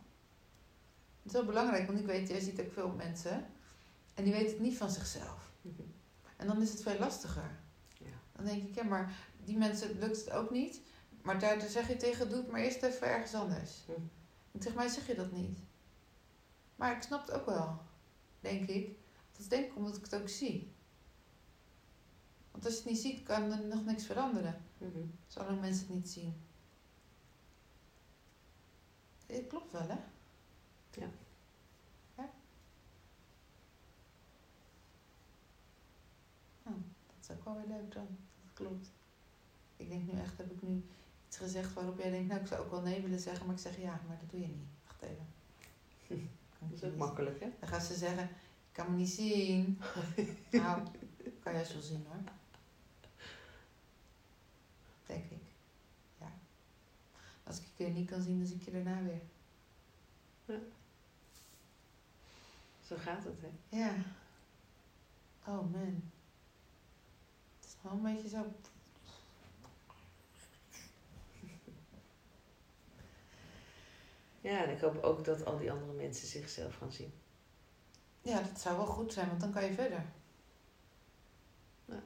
Het 1.23 1.33
is 1.33 1.33
wel 1.33 1.45
belangrijk, 1.45 1.87
want 1.87 1.99
ik 1.99 2.07
weet, 2.07 2.29
jij 2.29 2.41
ziet 2.41 2.61
ook 2.61 2.73
veel 2.73 2.91
mensen. 2.91 3.47
En 4.15 4.25
die 4.25 4.33
weten 4.33 4.51
het 4.51 4.61
niet 4.61 4.77
van 4.77 4.91
zichzelf. 4.91 5.51
En 6.37 6.47
dan 6.47 6.63
is 6.63 6.71
het 6.71 6.83
veel 6.83 6.99
lastiger. 6.99 7.61
Ja. 7.99 8.11
Dan 8.33 8.45
denk 8.45 8.63
ik, 8.63 8.75
ja, 8.75 8.83
maar 8.85 9.15
die 9.45 9.57
mensen 9.57 9.99
lukt 9.99 10.17
het 10.17 10.31
ook 10.31 10.51
niet. 10.51 10.81
Maar 11.23 11.39
daar 11.39 11.61
zeg 11.61 11.89
je 11.89 11.97
tegen, 11.97 12.29
doe 12.29 12.39
het 12.39 12.51
maar 12.51 12.61
eerst 12.61 12.83
even 12.83 13.07
ergens 13.07 13.35
anders. 13.35 13.83
Hm. 13.87 13.93
En 14.53 14.61
tegen 14.61 14.77
mij 14.77 14.89
zeg 14.89 15.07
je 15.07 15.15
dat 15.15 15.33
niet. 15.33 15.59
Maar 16.77 16.97
ik 16.97 17.03
snap 17.03 17.27
het 17.27 17.37
ook 17.37 17.47
wel, 17.47 17.81
denk 18.41 18.69
ik. 18.69 18.87
Dat 19.31 19.41
is 19.41 19.49
denk 19.49 19.65
ik 19.65 19.77
omdat 19.77 19.97
ik 19.97 20.05
het 20.05 20.15
ook 20.15 20.29
zie. 20.29 20.73
Want 22.51 22.65
als 22.65 22.75
je 22.75 22.81
het 22.81 22.91
niet 22.91 23.01
ziet, 23.01 23.23
kan 23.23 23.53
er 23.53 23.67
nog 23.67 23.85
niks 23.85 24.05
veranderen. 24.05 24.65
Zolang 25.27 25.61
mensen 25.61 25.87
het 25.87 25.95
niet 25.95 26.09
zien. 26.09 26.43
Het 29.27 29.47
klopt 29.47 29.73
wel, 29.73 29.89
hè? 29.89 29.97
Ja? 30.91 31.09
Oh, 36.63 36.75
dat 37.07 37.12
is 37.23 37.31
ook 37.31 37.45
wel 37.45 37.55
weer 37.55 37.77
leuk 37.77 37.93
dan. 37.93 38.07
Dat 38.43 38.53
klopt. 38.55 38.91
Ik 39.77 39.89
denk 39.89 40.13
nu 40.13 40.19
echt, 40.19 40.37
heb 40.37 40.51
ik 40.51 40.63
nu 40.63 40.85
iets 41.29 41.37
gezegd 41.37 41.73
waarop 41.73 41.99
jij 41.99 42.11
denkt, 42.11 42.29
nou 42.29 42.41
ik 42.41 42.47
zou 42.47 42.61
ook 42.61 42.71
wel 42.71 42.81
nee 42.81 43.03
willen 43.03 43.21
zeggen, 43.21 43.47
maar 43.47 43.55
ik 43.55 43.61
zeg 43.61 43.79
ja, 43.79 44.01
maar 44.07 44.19
dat 44.21 44.31
doe 44.31 44.41
je 44.41 44.47
niet. 44.47 44.69
Wacht 44.87 45.03
even. 45.03 45.27
Dat 46.59 46.83
is 46.83 46.85
ook 46.85 46.97
makkelijk, 46.97 47.41
hè? 47.41 47.49
Dan 47.61 47.69
gaat 47.69 47.83
ze 47.85 47.95
zeggen, 47.95 48.25
ik 48.25 48.73
kan 48.73 48.91
me 48.91 48.97
niet 48.97 49.09
zien. 49.09 49.81
nou, 50.51 50.83
kan 51.43 51.53
jij 51.53 51.65
zo 51.65 51.81
zien 51.81 52.07
hoor. 52.09 52.33
Denk 55.07 55.31
ik. 55.31 55.43
Ja. 56.21 56.33
Als 57.45 57.59
ik 57.59 57.65
je 57.77 57.85
niet 57.85 58.11
kan 58.11 58.23
zien, 58.23 58.39
dan 58.39 58.47
zie 58.47 58.57
ik 58.57 58.63
je 58.63 58.71
daarna 58.71 59.03
weer. 59.03 59.21
Zo 62.87 62.97
gaat 62.97 63.25
het, 63.25 63.41
hè? 63.41 63.79
Ja. 63.79 63.95
Oh 65.47 65.73
man. 65.73 66.12
Wel 67.83 67.93
een 67.93 68.03
beetje 68.03 68.29
zo. 68.29 68.45
Ja, 74.41 74.65
en 74.65 74.71
ik 74.71 74.81
hoop 74.81 75.03
ook 75.03 75.25
dat 75.25 75.45
al 75.45 75.59
die 75.59 75.73
andere 75.73 75.93
mensen 75.93 76.27
zichzelf 76.27 76.75
gaan 76.77 76.93
zien. 76.93 77.13
Ja, 78.23 78.43
dat 78.43 78.61
zou 78.61 78.77
wel 78.77 78.87
goed 78.87 79.13
zijn, 79.13 79.29
want 79.29 79.41
dan 79.41 79.53
kan 79.53 79.65
je 79.65 79.73
verder. 79.73 80.05
Ja. 81.85 82.03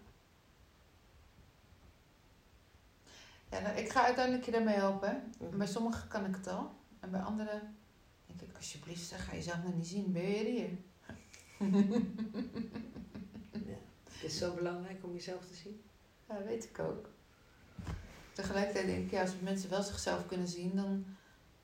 Ja, 3.51 3.61
nou, 3.61 3.77
ik 3.77 3.89
ga 3.91 4.05
uiteindelijk 4.05 4.45
je 4.45 4.51
daarmee 4.51 4.75
helpen. 4.75 5.09
En 5.09 5.33
Mhm. 5.49 5.57
bij 5.59 5.67
sommigen 5.67 6.09
kan 6.09 6.25
ik 6.25 6.35
het 6.35 6.47
al. 6.49 6.75
En 7.01 7.11
bij 7.11 7.21
anderen 7.21 7.77
denk 8.27 8.41
ik, 8.41 8.57
alsjeblieft, 8.57 9.09
zeg, 9.09 9.25
ga 9.25 9.35
je 9.35 9.43
zelf 9.43 9.63
nog 9.63 9.75
niet 9.75 9.87
zien. 9.87 10.13
Ben 10.13 10.23
je 10.31 10.45
hier? 10.45 10.79
Het 14.17 14.31
is 14.31 14.39
zo 14.39 14.55
belangrijk 14.55 15.05
om 15.05 15.13
jezelf 15.13 15.47
te 15.47 15.55
zien. 15.55 15.81
Ja, 16.29 16.35
dat 16.37 16.47
weet 16.47 16.65
ik 16.65 16.79
ook. 16.79 17.09
Tegelijkertijd 18.33 18.87
denk 18.87 19.05
ik, 19.05 19.11
ja, 19.11 19.21
als 19.21 19.33
mensen 19.41 19.71
wel 19.71 19.83
zichzelf 19.83 20.27
kunnen 20.27 20.49
zien, 20.49 20.77
dan 20.77 21.05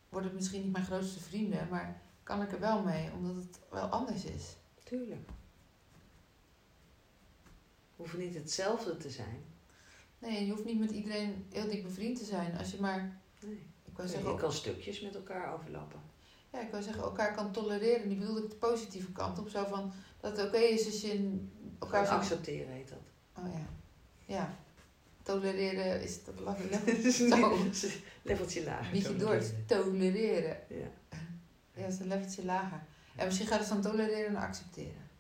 wordt 0.09 0.27
het 0.27 0.35
misschien 0.35 0.63
niet 0.63 0.73
mijn 0.73 0.85
grootste 0.85 1.21
vrienden, 1.21 1.69
maar 1.69 2.01
kan 2.23 2.43
ik 2.43 2.53
er 2.53 2.61
wel 2.61 2.83
mee, 2.83 3.11
omdat 3.13 3.35
het 3.35 3.59
wel 3.71 3.87
anders 3.87 4.25
is. 4.25 4.57
Tuurlijk. 4.85 5.29
Hoeven 7.97 8.19
niet 8.19 8.35
hetzelfde 8.35 8.97
te 8.97 9.11
zijn. 9.11 9.45
Nee, 10.19 10.45
je 10.47 10.51
hoeft 10.53 10.65
niet 10.65 10.79
met 10.81 10.91
iedereen 10.91 11.47
heel 11.51 11.69
dik 11.69 11.83
bevriend 11.83 12.19
te 12.19 12.25
zijn. 12.25 12.59
Als 12.59 12.71
je 12.71 12.81
maar, 12.81 13.21
Nee. 13.41 13.67
ik 13.85 13.97
wou 13.97 14.09
Je 14.09 14.15
zeggen, 14.15 14.37
kan 14.37 14.53
stukjes 14.53 15.01
met 15.01 15.15
elkaar 15.15 15.55
overlappen. 15.55 16.01
ja, 16.53 16.61
ik 16.61 16.71
wou 16.71 16.83
zeggen, 16.83 17.03
elkaar 17.03 17.35
kan 17.35 17.53
tolereren. 17.53 18.09
Die 18.09 18.19
bedoelde 18.19 18.43
ik 18.43 18.51
de 18.51 18.57
positieve 18.57 19.13
kant 19.13 19.39
op, 19.39 19.49
zo 19.49 19.65
van 19.65 19.93
dat 20.23 20.37
het 20.37 20.47
oké 20.47 20.59
is 20.59 20.87
als 20.87 21.01
je 21.01 21.13
in 21.13 21.53
elkaar 21.79 22.07
zo... 22.07 22.13
accepteren 22.13 22.73
heet 22.73 22.89
dat. 22.89 22.99
Oh 23.45 23.53
ja, 23.53 23.67
ja. 24.35 24.55
Tolereren 25.23 26.03
is 26.03 26.25
dat 26.25 26.35
level, 26.39 26.69
level, 26.87 27.13
zo, 27.73 27.89
Leveltje 28.23 28.65
lager. 28.65 28.93
beetje 28.93 29.17
door, 29.17 29.35
het 29.35 29.69
tolereren. 29.69 30.57
Ja. 30.69 30.91
Ja, 31.75 31.83
dat 31.83 31.93
is 31.93 31.99
een 31.99 32.09
leveltje 32.09 32.45
lager. 32.45 32.83
En 33.17 33.27
misschien 33.27 33.47
gaat 33.47 33.59
het 33.59 33.69
van 33.69 33.83
tolereren 33.83 34.33
naar 34.33 34.47
accepteren. 34.47 35.11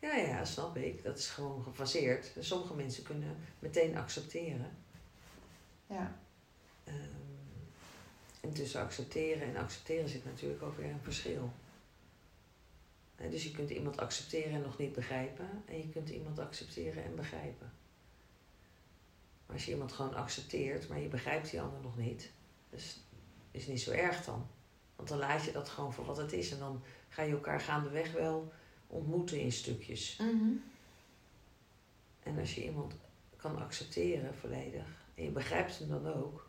ja, 0.00 0.16
ja, 0.16 0.44
snap 0.44 0.76
ik. 0.76 1.02
Dat 1.04 1.18
is 1.18 1.28
gewoon 1.28 1.62
gefaseerd. 1.62 2.32
Sommige 2.38 2.74
mensen 2.74 3.02
kunnen 3.02 3.36
meteen 3.58 3.96
accepteren. 3.96 4.70
Ja, 5.86 6.16
Ehm, 6.86 6.94
en 8.40 8.52
tussen 8.52 8.80
accepteren 8.80 9.42
en 9.48 9.56
accepteren 9.56 10.08
zit 10.08 10.24
natuurlijk 10.24 10.62
ook 10.62 10.76
weer 10.76 10.90
een 10.90 11.00
verschil. 11.02 11.52
Dus 13.30 13.42
je 13.44 13.50
kunt 13.50 13.70
iemand 13.70 13.98
accepteren 13.98 14.52
en 14.52 14.62
nog 14.62 14.78
niet 14.78 14.92
begrijpen. 14.92 15.48
En 15.66 15.76
je 15.76 15.88
kunt 15.88 16.08
iemand 16.08 16.38
accepteren 16.38 17.04
en 17.04 17.16
begrijpen. 17.16 17.72
Maar 19.46 19.56
als 19.56 19.64
je 19.64 19.72
iemand 19.72 19.92
gewoon 19.92 20.14
accepteert, 20.14 20.88
maar 20.88 21.00
je 21.00 21.08
begrijpt 21.08 21.50
die 21.50 21.60
ander 21.60 21.80
nog 21.80 21.96
niet, 21.96 22.30
dus 22.70 23.00
is 23.50 23.66
niet 23.66 23.80
zo 23.80 23.90
erg 23.90 24.24
dan. 24.24 24.46
Want 24.96 25.08
dan 25.08 25.18
laat 25.18 25.44
je 25.44 25.52
dat 25.52 25.68
gewoon 25.68 25.92
voor 25.92 26.04
wat 26.04 26.16
het 26.16 26.32
is. 26.32 26.50
En 26.50 26.58
dan 26.58 26.82
ga 27.08 27.22
je 27.22 27.32
elkaar 27.32 27.60
gaandeweg 27.60 28.12
wel 28.12 28.52
ontmoeten 28.86 29.40
in 29.40 29.52
stukjes. 29.52 30.16
Mhm. 30.16 30.52
En 32.22 32.38
als 32.38 32.54
je 32.54 32.64
iemand 32.64 32.94
kan 33.36 33.58
accepteren 33.58 34.34
volledig, 34.34 34.86
en 35.14 35.24
je 35.24 35.30
begrijpt 35.30 35.78
hem 35.78 35.88
dan 35.88 36.06
ook, 36.06 36.48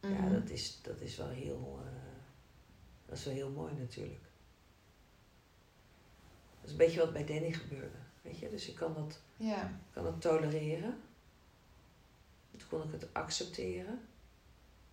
ja, 0.00 0.08
Mhm. 0.08 0.32
dat 0.32 0.50
is, 0.50 0.78
dat 0.82 1.00
is 1.00 1.16
wel 1.16 1.28
heel, 1.28 1.80
eh, 1.84 1.92
dat 3.06 3.18
is 3.18 3.24
wel 3.24 3.34
heel 3.34 3.50
mooi 3.50 3.72
natuurlijk. 3.74 4.27
Dat 6.60 6.64
is 6.64 6.70
een 6.70 6.76
beetje 6.76 7.00
wat 7.00 7.12
bij 7.12 7.24
Danny 7.26 7.52
gebeurde, 7.52 7.96
weet 8.22 8.38
je. 8.38 8.50
Dus 8.50 8.68
ik 8.68 8.74
kan 8.74 8.94
dat, 8.94 9.20
ja. 9.36 9.80
kan 9.92 10.06
het 10.06 10.20
tolereren. 10.20 11.00
Toen 12.50 12.68
kon 12.68 12.82
ik 12.82 12.92
het 12.92 13.14
accepteren. 13.14 14.00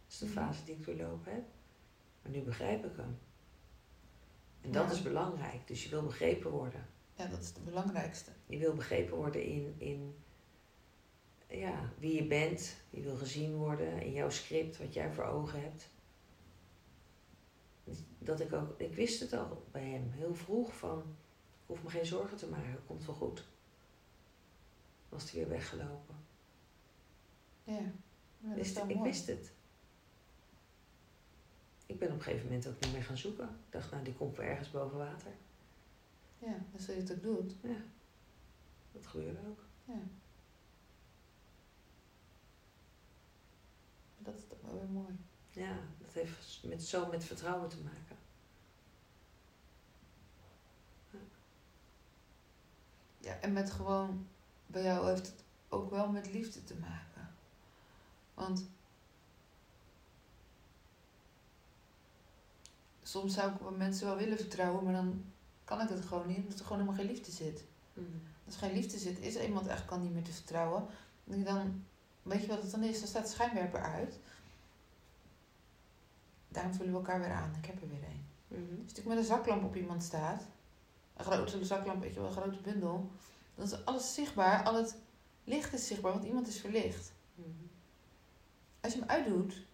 Dat 0.06 0.12
is 0.14 0.18
de 0.18 0.26
Mhm. 0.26 0.34
fase 0.34 0.64
die 0.64 0.76
ik 0.76 0.86
doorlopen 0.86 1.32
heb. 1.34 1.44
Maar 2.22 2.32
nu 2.32 2.42
begrijp 2.42 2.86
ik 2.86 2.96
hem. 2.98 3.18
En 4.62 4.72
dat 4.72 4.86
Ja. 4.86 4.92
is 4.92 5.02
belangrijk. 5.02 5.68
Dus 5.68 5.84
je 5.84 5.90
wil 5.90 6.04
begrepen 6.04 6.52
worden. 6.52 6.86
ja, 7.18 7.26
dat 7.28 7.40
is 7.42 7.48
het 7.48 7.66
belangrijkste. 7.66 8.32
Je 8.46 8.58
wil 8.58 8.74
begrepen 8.74 9.16
worden 9.16 9.44
in, 9.44 9.76
in 9.78 10.16
ja, 11.48 11.90
wie 12.00 12.14
je 12.16 12.28
bent. 12.28 12.76
Je 12.90 13.02
wil 13.02 13.16
gezien 13.16 13.56
worden 13.56 14.02
in 14.02 14.12
jouw 14.12 14.30
script, 14.30 14.78
wat 14.78 14.94
jij 14.94 15.12
voor 15.14 15.24
ogen 15.24 15.62
hebt. 15.62 15.90
Dat 18.20 18.40
ik 18.40 18.54
ook, 18.54 18.80
ik 18.80 18.96
wist 18.96 19.20
het 19.20 19.34
al 19.34 19.66
bij 19.72 19.84
hem 19.90 20.12
heel 20.12 20.36
vroeg 20.36 20.76
van, 20.78 21.16
hoef 21.66 21.84
me 21.84 21.90
geen 21.90 22.06
zorgen 22.06 22.38
te 22.38 22.48
maken, 22.48 22.72
het 22.72 22.86
komt 22.88 23.06
wel 23.06 23.16
goed. 23.16 23.44
Was 25.10 25.32
hij 25.32 25.40
weer 25.40 25.50
weggelopen. 25.50 26.16
Ja, 27.64 27.80
dat 28.40 28.52
is 28.52 28.56
Wist- 28.56 28.74
wel 28.76 28.90
ik 28.90 28.96
mooi. 28.96 29.10
wist 29.10 29.28
het. 29.28 29.52
Ik 31.86 32.00
ben 32.00 32.08
op 32.12 32.16
een 32.16 32.22
gegeven 32.22 32.46
moment 32.46 32.68
ook 32.68 32.80
niet 32.80 32.92
meer 32.94 33.04
gaan 33.04 33.18
zoeken. 33.18 33.46
Ik 33.66 33.72
dacht, 33.72 33.92
nou, 33.92 34.04
die 34.04 34.14
komt 34.14 34.36
wel 34.38 34.46
ergens 34.46 34.72
boven 34.72 34.98
water. 34.98 35.32
Ja, 36.40 36.56
als 36.74 36.86
je 36.86 36.92
het 36.92 37.12
ook 37.12 37.22
doet. 37.22 37.54
Ja, 37.62 37.78
dat 38.92 39.08
gebeurde 39.08 39.40
ook. 39.48 39.60
Ja. 39.86 40.00
Dat 44.18 44.36
is 44.36 44.48
toch 44.48 44.58
wel 44.62 44.80
weer 44.80 44.90
mooi. 44.90 45.16
Ja, 45.52 45.78
dat 45.98 46.14
heeft 46.14 46.64
met, 46.64 46.84
zo 46.84 47.08
met 47.10 47.24
vertrouwen 47.24 47.70
te 47.70 47.78
maken. 47.84 48.05
Ja, 53.26 53.40
en 53.40 53.54
met 53.54 53.72
gewoon, 53.72 54.28
bij 54.68 54.84
jou 54.84 55.08
heeft 55.10 55.26
het 55.26 55.44
ook 55.70 55.90
wel 55.90 56.08
met 56.08 56.32
liefde 56.34 56.64
te 56.64 56.76
maken. 56.76 57.36
Want 58.34 58.66
soms 63.04 63.34
zou 63.34 63.52
ik 63.52 63.78
mensen 63.78 64.08
wel 64.08 64.18
willen 64.18 64.38
vertrouwen, 64.38 64.84
maar 64.84 64.94
dan 64.94 65.24
kan 65.64 65.82
ik 65.82 65.90
het 65.90 66.06
gewoon 66.06 66.28
niet, 66.28 66.38
omdat 66.38 66.60
er 66.60 66.66
gewoon 66.66 66.80
helemaal 66.80 67.00
geen 67.00 67.12
liefde 67.12 67.32
zit. 67.32 67.64
Als 68.46 68.54
er 68.56 68.60
geen 68.60 68.74
liefde 68.74 68.98
zit, 68.98 69.20
is 69.20 69.36
er 69.36 69.46
iemand 69.46 69.68
echt 69.68 69.86
kan 69.86 70.02
niet 70.02 70.14
meer 70.14 70.24
te 70.24 70.34
vertrouwen. 70.34 70.86
En 71.30 71.44
dan, 71.44 71.84
weet 72.22 72.42
je 72.42 72.48
wat 72.48 72.62
het 72.62 72.72
dan 72.72 72.84
is? 72.84 73.00
Dan 73.00 73.08
staat 73.08 73.24
de 73.24 73.30
schijnwerper 73.30 73.82
uit. 73.82 74.20
Daarom 76.48 76.74
vullen 76.74 76.92
we 76.92 76.98
elkaar 76.98 77.20
weer 77.20 77.32
aan. 77.32 77.56
Ik 77.58 77.66
heb 77.66 77.82
er 77.82 77.90
weer 77.90 78.04
een. 78.04 78.26
Mhm. 78.48 78.82
Als 78.84 79.00
ik 79.00 79.06
met 79.06 79.18
een 79.18 79.24
zaklamp 79.24 79.64
op 79.64 79.76
iemand 79.76 80.04
staat, 80.04 80.44
een 81.16 81.26
grote 81.26 81.66
zaklamp, 81.66 82.02
weet 82.02 82.14
je 82.14 82.20
wel, 82.20 82.30
een 82.30 82.36
grote 82.36 82.62
bundel, 82.62 83.12
dan 83.56 83.66
is 83.66 83.86
alles 83.86 84.14
zichtbaar, 84.14 84.64
al 84.64 84.76
het 84.76 84.98
licht 85.44 85.74
is 85.74 85.88
zichtbaar, 85.88 86.12
want 86.12 86.26
iemand 86.26 86.48
is 86.48 86.60
verlicht. 86.60 87.14
Mhm. 87.36 87.50
Als 88.82 88.94
je 88.94 89.00
hem 89.00 89.10
uitdoet, 89.10 89.66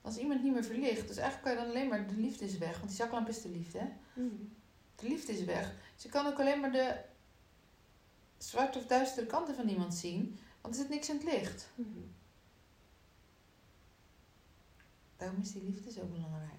als 0.00 0.16
iemand 0.16 0.42
niet 0.42 0.52
meer 0.52 0.64
verlicht, 0.64 1.08
dus 1.08 1.16
eigenlijk 1.16 1.42
kan 1.42 1.52
je 1.52 1.58
dan 1.58 1.68
alleen 1.68 1.88
maar, 1.88 2.08
de 2.08 2.16
liefde 2.16 2.44
is 2.44 2.58
weg, 2.58 2.76
want 2.76 2.88
die 2.88 2.96
zaklamp 2.96 3.28
is 3.28 3.42
de 3.42 3.48
liefde, 3.48 3.78
hè? 3.78 3.88
Mhm. 4.12 4.34
De 4.96 5.08
liefde 5.08 5.32
is 5.32 5.44
weg. 5.44 5.74
Dus 5.94 6.02
je 6.02 6.08
kan 6.08 6.26
ook 6.26 6.40
alleen 6.40 6.60
maar 6.60 6.72
de 6.72 7.00
zwarte 8.38 8.78
of 8.78 8.86
duistere 8.86 9.26
kanten 9.26 9.54
van 9.54 9.68
iemand 9.68 9.94
zien, 9.94 10.38
want 10.60 10.74
er 10.74 10.80
zit 10.80 10.90
niks 10.90 11.08
in 11.08 11.14
het 11.14 11.24
licht. 11.24 11.68
Mhm. 11.74 11.88
Daarom 15.16 15.40
is 15.40 15.52
die 15.52 15.62
liefde 15.62 15.90
zo 15.90 16.04
belangrijk. 16.06 16.56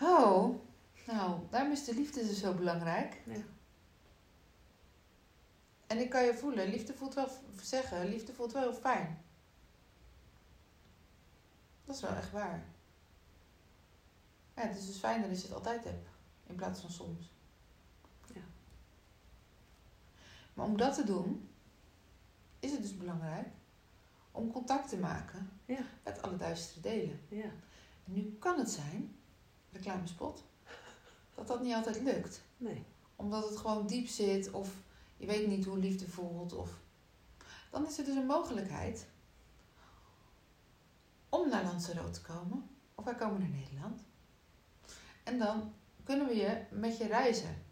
Oh, 0.00 0.58
nou, 1.06 1.40
daarom 1.50 1.72
is 1.72 1.84
de 1.84 1.94
liefde 1.94 2.26
dus 2.26 2.38
zo 2.40 2.54
belangrijk. 2.54 3.20
Ja. 3.26 3.42
En 5.86 5.98
ik 5.98 6.10
kan 6.10 6.24
je 6.24 6.34
voelen, 6.34 6.68
liefde 6.68 6.94
voelt 6.94 7.14
wel, 7.14 7.28
zeggen, 7.62 8.08
liefde 8.08 8.32
voelt 8.32 8.52
wel 8.52 8.62
heel 8.62 8.74
fijn. 8.74 9.24
Dat 11.84 11.94
is 11.96 12.02
wel 12.02 12.14
echt 12.14 12.30
waar. 12.30 12.64
Ja, 14.56 14.62
het 14.62 14.76
is 14.78 14.86
dus 14.86 14.98
fijner 14.98 15.28
als 15.28 15.38
je 15.40 15.46
het 15.46 15.54
altijd 15.54 15.84
hebt, 15.84 16.08
in 16.46 16.54
plaats 16.54 16.80
van 16.80 16.90
soms. 16.90 17.32
Ja. 18.34 18.40
Maar 20.54 20.66
om 20.66 20.76
dat 20.76 20.94
te 20.94 21.04
doen, 21.04 21.48
is 22.60 22.72
het 22.72 22.82
dus 22.82 22.96
belangrijk 22.96 23.48
om 24.30 24.52
contact 24.52 24.88
te 24.88 24.98
maken 24.98 25.60
Ja. 25.64 25.84
met 26.04 26.22
alle 26.22 26.36
duistere 26.36 26.80
delen. 26.80 27.20
Ja. 27.28 27.50
En 28.04 28.12
nu 28.12 28.36
kan 28.38 28.58
het 28.58 28.70
zijn, 28.70 29.16
reclamespot, 29.70 30.44
dat 31.34 31.46
dat 31.46 31.62
niet 31.62 31.74
altijd 31.74 32.00
lukt. 32.00 32.42
Nee. 32.56 32.84
Omdat 33.16 33.48
het 33.48 33.58
gewoon 33.58 33.86
diep 33.86 34.08
zit 34.08 34.50
of 34.50 34.74
je 35.16 35.26
weet 35.26 35.46
niet 35.46 35.64
hoe 35.64 35.78
liefde 35.78 36.08
voelt. 36.08 36.52
Of... 36.52 36.78
Dan 37.70 37.86
is 37.86 37.98
er 37.98 38.04
dus 38.04 38.16
een 38.16 38.26
mogelijkheid 38.26 39.06
om 41.28 41.48
naar 41.48 41.64
Lanzarote 41.64 42.10
te 42.10 42.20
komen. 42.20 42.70
Of 42.94 43.04
wij 43.04 43.14
komen 43.14 43.40
naar 43.40 43.48
Nederland. 43.48 44.02
En 45.22 45.38
dan 45.38 45.72
kunnen 46.04 46.26
we 46.26 46.34
je 46.34 46.64
met 46.70 46.96
je 46.96 47.06
reizen. 47.06 47.62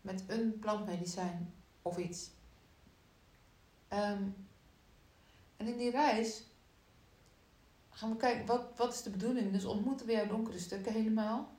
Met 0.00 0.24
een 0.26 0.58
plantmedicijn 0.58 1.54
of 1.82 1.98
iets. 1.98 2.30
Ehm, 3.88 4.22
en 5.56 5.66
in 5.66 5.76
die 5.76 5.90
reis 5.90 6.42
gaan 7.90 8.10
we 8.10 8.16
kijken, 8.16 8.46
wat, 8.46 8.76
wat 8.76 8.92
is 8.92 9.02
de 9.02 9.10
bedoeling? 9.10 9.52
Dus 9.52 9.64
ontmoeten 9.64 10.06
we 10.06 10.12
jouw 10.12 10.26
donkere 10.26 10.58
stukken 10.58 10.92
helemaal? 10.92 11.51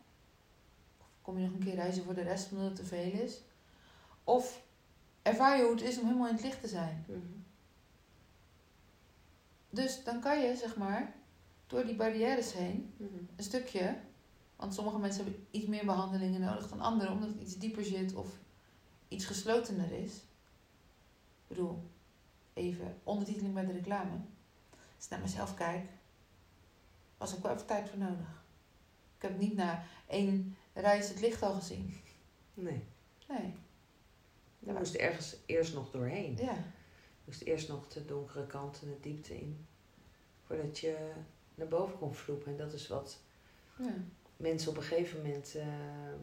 Kom 1.23 1.37
je 1.37 1.45
nog 1.45 1.53
een 1.53 1.63
keer 1.63 1.75
reizen 1.75 2.03
voor 2.03 2.13
de 2.13 2.21
rest 2.21 2.51
omdat 2.51 2.65
het 2.65 2.75
te 2.75 2.85
veel 2.85 3.11
is? 3.11 3.41
Of 4.23 4.63
ervaar 5.21 5.57
je 5.57 5.63
hoe 5.63 5.71
het 5.71 5.81
is 5.81 5.99
om 5.99 6.05
helemaal 6.05 6.27
in 6.27 6.33
het 6.33 6.43
licht 6.43 6.61
te 6.61 6.67
zijn? 6.67 7.05
Mhm. 7.07 7.19
Dus 9.69 10.03
dan 10.03 10.19
kan 10.19 10.39
je, 10.39 10.55
zeg 10.55 10.75
maar, 10.77 11.13
door 11.67 11.85
die 11.85 11.95
barrières 11.95 12.53
heen, 12.53 12.93
Mhm. 12.97 13.13
een 13.35 13.43
stukje, 13.43 13.97
want 14.55 14.73
sommige 14.73 14.97
mensen 14.99 15.23
hebben 15.23 15.47
iets 15.51 15.65
meer 15.65 15.85
behandelingen 15.85 16.41
nodig 16.41 16.69
dan 16.69 16.81
anderen, 16.81 17.13
omdat 17.13 17.29
het 17.29 17.41
iets 17.41 17.57
dieper 17.57 17.85
zit 17.85 18.13
of 18.13 18.27
iets 19.07 19.25
geslotener 19.25 19.91
is. 19.91 20.13
Ik 20.15 21.47
bedoel, 21.47 21.83
even 22.53 22.99
ondertiteling 23.03 23.53
bij 23.53 23.65
de 23.65 23.71
reclame. 23.71 24.11
Als 24.95 25.05
ik 25.05 25.09
naar 25.09 25.19
mezelf 25.19 25.53
kijk, 25.53 25.89
was 27.17 27.35
ook 27.35 27.43
wel 27.43 27.53
even 27.53 27.65
tijd 27.65 27.89
voor 27.89 27.99
nodig. 27.99 28.43
Ik 29.15 29.21
heb 29.21 29.39
niet 29.39 29.55
na 29.55 29.83
één 30.07 30.55
reis 30.73 31.09
het 31.09 31.19
licht 31.19 31.41
al 31.41 31.53
gezien. 31.53 31.93
Nee. 32.53 32.83
Nee, 33.27 33.53
Je 34.59 34.71
moest 34.71 34.95
ergens 34.95 35.35
eerst 35.45 35.73
nog 35.73 35.91
doorheen. 35.91 36.37
ja. 36.37 36.53
Je 36.53 37.29
moest 37.31 37.41
eerst 37.41 37.67
nog 37.67 37.87
de 37.87 38.05
donkere 38.05 38.47
kant 38.47 38.79
en 38.81 38.87
de 38.87 38.99
diepte 38.99 39.39
in. 39.39 39.65
Voordat 40.45 40.79
je 40.79 41.11
naar 41.55 41.67
boven 41.67 41.97
kon 41.97 42.15
vloepen. 42.15 42.51
En 42.51 42.57
dat 42.57 42.73
is 42.73 42.87
wat 42.87 43.19
ja. 43.77 43.93
mensen 44.37 44.69
op 44.69 44.77
een 44.77 44.83
gegeven 44.83 45.17
moment 45.21 45.55
ehm, 45.55 46.19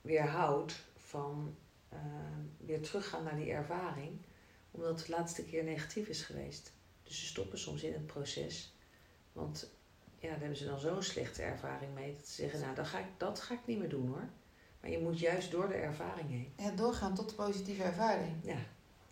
weerhoudt 0.00 0.84
van 0.96 1.56
ehm, 1.88 2.40
weer 2.56 2.82
teruggaan 2.82 3.24
naar 3.24 3.36
die 3.36 3.50
ervaring. 3.50 4.18
Omdat 4.70 4.98
het 4.98 5.06
de 5.06 5.12
laatste 5.12 5.44
keer 5.44 5.64
negatief 5.64 6.08
is 6.08 6.22
geweest. 6.22 6.72
Dus 7.02 7.20
ze 7.20 7.26
stoppen 7.26 7.58
soms 7.58 7.82
in 7.82 7.92
het 7.92 8.06
proces. 8.06 8.74
Want 9.32 9.70
ja, 10.24 10.30
daar 10.30 10.38
hebben 10.38 10.58
ze 10.58 10.66
dan 10.66 10.78
zo'n 10.78 11.02
slechte 11.02 11.42
ervaring 11.42 11.94
mee. 11.94 12.14
Dat 12.16 12.26
ze 12.26 12.34
zeggen, 12.34 12.60
nou 12.60 12.74
dat 12.74 12.86
ga, 12.86 12.98
ik, 12.98 13.06
dat 13.16 13.40
ga 13.40 13.54
ik 13.54 13.66
niet 13.66 13.78
meer 13.78 13.88
doen 13.88 14.08
hoor. 14.08 14.28
Maar 14.80 14.90
je 14.90 14.98
moet 14.98 15.18
juist 15.18 15.50
door 15.50 15.68
de 15.68 15.74
ervaring 15.74 16.28
heen. 16.28 16.52
ja, 16.56 16.70
doorgaan 16.70 17.14
tot 17.14 17.28
de 17.28 17.34
positieve 17.34 17.82
ervaring. 17.82 18.36
Ja, 18.42 18.58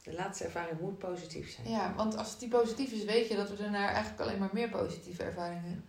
de 0.03 0.13
laatste 0.13 0.45
ervaring 0.45 0.81
moet 0.81 0.99
positief 0.99 1.51
zijn. 1.51 1.69
Ja, 1.69 1.95
want 1.95 2.17
als 2.17 2.39
die 2.39 2.49
positief 2.49 2.93
is, 2.93 3.05
weet 3.05 3.29
je 3.29 3.37
dat 3.37 3.51
we 3.51 3.57
daarna 3.57 3.89
eigenlijk 3.89 4.21
alleen 4.21 4.39
maar 4.39 4.51
meer 4.53 4.69
positieve 4.69 5.23
ervaringen 5.23 5.85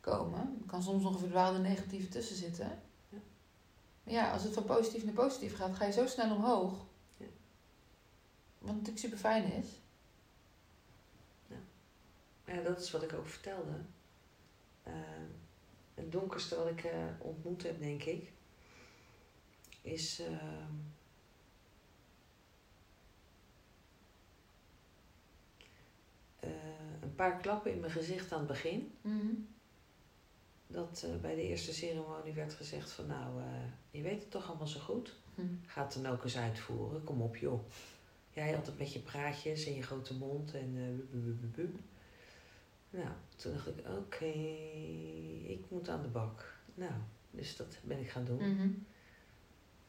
komen. 0.00 0.58
Er 0.60 0.66
kan 0.66 0.82
soms 0.82 1.02
nog 1.02 1.12
een 1.12 1.18
verdwaalde 1.18 1.58
negatieve 1.58 2.08
tussen 2.08 2.36
zitten. 2.36 2.80
Ja. 3.08 3.18
Maar 4.02 4.14
ja, 4.14 4.32
als 4.32 4.42
het 4.42 4.54
van 4.54 4.64
positief 4.64 5.04
naar 5.04 5.14
positief 5.14 5.56
gaat, 5.56 5.76
ga 5.76 5.84
je 5.84 5.92
zo 5.92 6.06
snel 6.06 6.34
omhoog. 6.34 6.86
Ja. 7.16 7.26
Wat 8.58 8.72
natuurlijk 8.72 8.98
super 8.98 9.18
fijn 9.18 9.52
is. 9.52 9.66
Maar 12.44 12.56
ja, 12.56 12.62
dat 12.62 12.80
is 12.80 12.90
wat 12.90 13.02
ik 13.02 13.12
ook 13.12 13.28
vertelde. 13.28 13.72
Eh, 14.88 14.94
het 15.94 16.12
donkerste 16.12 16.56
wat 16.56 16.66
ik 16.68 16.84
eh, 16.84 17.04
ontmoet 17.18 17.62
heb, 17.62 17.78
denk 17.80 18.02
ik, 18.02 18.32
is. 19.82 20.20
ehm, 20.20 20.72
eh, 26.40 26.50
een 27.00 27.14
paar 27.14 27.36
klappen 27.40 27.72
in 27.72 27.80
mijn 27.80 27.92
gezicht 27.92 28.32
aan 28.32 28.38
het 28.38 28.48
begin. 28.48 28.92
Dat 30.66 31.02
eh, 31.06 31.20
bij 31.20 31.34
de 31.34 31.42
eerste 31.42 31.72
ceremonie 31.72 32.32
werd 32.32 32.54
gezegd 32.54 32.90
van 32.90 33.06
nou, 33.06 33.40
je 33.90 34.02
weet 34.02 34.20
het 34.20 34.30
toch 34.30 34.48
allemaal 34.48 34.66
zo 34.66 34.80
goed. 34.80 35.14
Hm. 35.34 35.42
Ga 35.66 35.84
het 35.84 35.92
dan 36.02 36.06
ook 36.12 36.24
eens 36.24 36.36
uitvoeren. 36.36 37.04
Kom 37.04 37.22
op 37.22 37.36
joh. 37.36 37.60
Jij 38.32 38.56
altijd 38.56 38.78
met 38.78 38.92
je 38.92 38.98
praatjes 38.98 39.66
en 39.66 39.74
je 39.74 39.82
grote 39.82 40.14
mond 40.14 40.54
en 40.54 40.74
eh, 40.76 41.58
Nou, 42.90 43.08
toen 43.36 43.52
dacht 43.52 43.66
ik, 43.66 43.86
oké, 43.88 44.24
ik 45.46 45.64
moet 45.70 45.88
aan 45.88 46.02
de 46.02 46.08
bak. 46.08 46.56
Nou, 46.74 46.92
dus 47.30 47.56
dat 47.56 47.78
ben 47.82 47.98
ik 47.98 48.10
gaan 48.10 48.24
doen. 48.24 48.54
Mhm. 48.54 48.68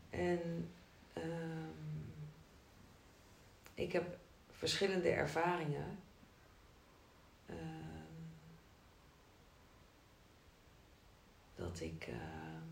En 0.09 0.69
ehm, 1.13 1.69
ik 3.73 3.91
heb 3.91 4.17
verschillende 4.49 5.09
ervaringen. 5.09 5.99
ehm, 7.45 7.57
dat 11.55 11.79
ik, 11.79 12.07
ehm, 12.07 12.67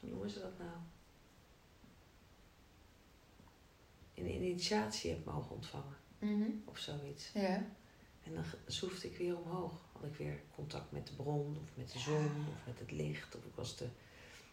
hoe 0.00 0.10
noemen 0.10 0.30
ze 0.30 0.40
dat 0.40 0.58
nou? 0.58 0.76
Een 4.14 4.34
initiatie 4.34 5.10
heb 5.10 5.24
mogen 5.24 5.54
ontvangen 5.54 5.96
Mhm. 6.18 6.50
of 6.64 6.78
zoiets. 6.78 7.32
Ja. 7.32 7.66
En 8.28 8.34
dan 8.34 8.44
zoefde 8.66 9.08
ik 9.08 9.16
weer 9.16 9.38
omhoog. 9.38 9.72
Had 9.92 10.04
ik 10.04 10.14
weer 10.14 10.40
contact 10.54 10.92
met 10.92 11.06
de 11.06 11.12
bron 11.12 11.56
of 11.62 11.76
met 11.76 11.92
de 11.92 11.98
zon 11.98 12.24
of 12.24 12.66
met 12.66 12.78
het 12.78 12.90
licht. 12.90 13.36
Of 13.36 13.44
ik 13.44 13.54
was 13.54 13.76
de 13.76 13.88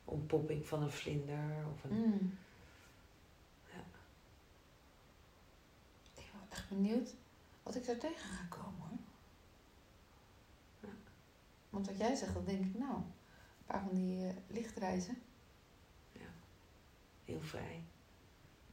ontpopping 0.06 0.66
van 0.66 0.82
een 0.82 0.92
vlinder 0.92 1.66
of 1.74 1.84
een 1.84 1.98
Mm. 1.98 2.38
Ja. 3.72 3.84
Ik 6.14 6.24
ben 6.32 6.42
echt 6.50 6.70
benieuwd 6.70 7.14
wat 7.64 7.76
ik 7.76 7.86
daar 7.86 7.98
tegen 7.98 8.30
ga 8.30 8.46
komen 8.50 8.80
hoor. 8.80 8.98
Want 11.70 11.88
wat 11.88 11.98
jij 11.98 12.16
zegt, 12.16 12.34
dan 12.34 12.46
denk 12.46 12.66
ik, 12.66 12.78
nou, 12.78 12.96
een 12.96 13.66
paar 13.66 13.82
van 13.82 13.94
die 13.94 14.28
eh, 14.28 14.34
lichtreizen. 14.48 15.22
Heel 17.26 17.42
vrij. 17.42 17.84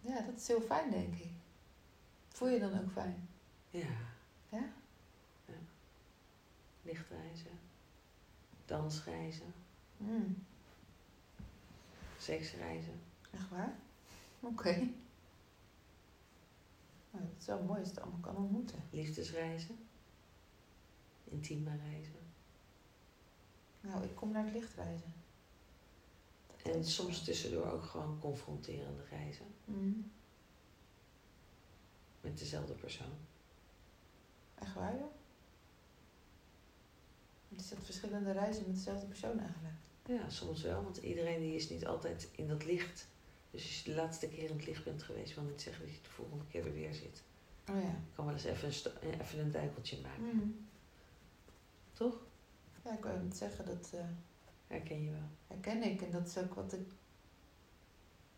Ja, 0.01 0.21
dat 0.21 0.37
is 0.37 0.47
heel 0.47 0.61
fijn, 0.61 0.91
denk 0.91 1.15
ik. 1.15 1.31
Voel 2.29 2.49
je 2.49 2.59
dan 2.59 2.81
ook 2.81 2.91
fijn? 2.91 3.29
Ja. 3.71 3.87
Ja? 4.49 4.73
ja. 5.45 5.55
Lichtreizen. 7.33 7.61
Dansreizen. 8.65 9.55
Mm, 9.97 10.45
Seksreizen. 12.19 13.01
echt 13.31 13.49
waar? 13.51 13.75
Oké. 14.41 14.71
Nou, 17.11 17.25
het 17.25 17.41
is 17.41 17.47
wel 17.47 17.63
mooi 17.63 17.79
als 17.79 17.89
je 17.89 17.95
het 17.95 18.03
allemaal 18.03 18.21
kan 18.21 18.37
ontmoeten. 18.37 18.83
Liefdesreizen. 18.91 19.79
Intieme 21.25 21.77
reizen. 21.77 22.15
Nou, 23.81 24.05
ik 24.05 24.15
kom 24.15 24.31
naar 24.33 24.45
het 24.45 24.53
lichtreizen. 24.55 25.13
Dat 26.47 26.75
En 26.75 26.85
soms 26.85 27.17
wel- 27.17 27.25
tussendoor 27.25 27.67
ook 27.71 27.83
gewoon 27.85 28.19
confronterende 28.21 29.05
reizen. 29.11 29.47
Mm, 29.65 30.11
Met 32.21 32.39
dezelfde 32.39 32.75
persoon. 32.75 33.13
echt 34.55 34.75
waar, 34.75 34.97
joh? 34.97 35.11
Het 37.53 37.61
is 37.61 37.69
dat 37.69 37.79
verschillende 37.85 38.33
reizen 38.33 38.65
met 38.67 38.75
dezelfde 38.75 39.07
persoon 39.07 39.39
eigenlijk. 39.39 39.75
Ja, 40.07 40.29
soms 40.31 40.63
wel, 40.63 40.83
want 40.83 40.97
iedereen 40.97 41.41
die 41.41 41.55
is 41.55 41.69
niet 41.69 41.87
altijd 41.87 42.29
in 42.33 42.49
dat 42.49 42.65
licht. 42.65 43.07
Dus 43.51 43.63
als 43.63 43.83
je 43.83 43.91
de 43.91 43.97
laatste 43.97 44.29
keer 44.29 44.51
in 44.51 44.57
het 44.57 44.67
licht 44.67 44.85
bent 44.85 45.03
geweest, 45.03 45.35
wil 45.35 45.45
niet 45.45 45.63
zeggen 45.63 45.85
dat 45.87 45.95
je 45.95 46.03
de 46.03 46.09
volgende 46.09 46.45
keer 46.51 46.67
er 46.67 46.73
weer 46.73 46.95
zit. 46.95 47.23
Oh 47.69 47.75
ja. 47.75 47.81
Je 47.89 48.15
kan 48.15 48.25
wel 48.25 48.35
eens 48.35 48.45
even 48.45 48.69
een, 48.69 49.01
eh, 49.13 49.21
even 49.21 49.39
een 49.39 49.51
duikeltje 49.51 50.01
maken, 50.01 50.23
Mm. 50.37 50.67
toch? 51.93 52.17
Ja, 52.85 52.93
ik 52.93 53.05
net 53.23 53.37
zeggen, 53.37 53.65
dat 53.67 53.91
eh, 53.95 54.05
Herken 54.67 55.05
je 55.05 55.11
wel. 55.11 55.29
herken 55.47 55.83
ik. 55.83 56.03
En 56.03 56.11
dat 56.11 56.27
is 56.27 56.39
ook 56.39 56.55
wat 56.55 56.73
ik 56.73 56.89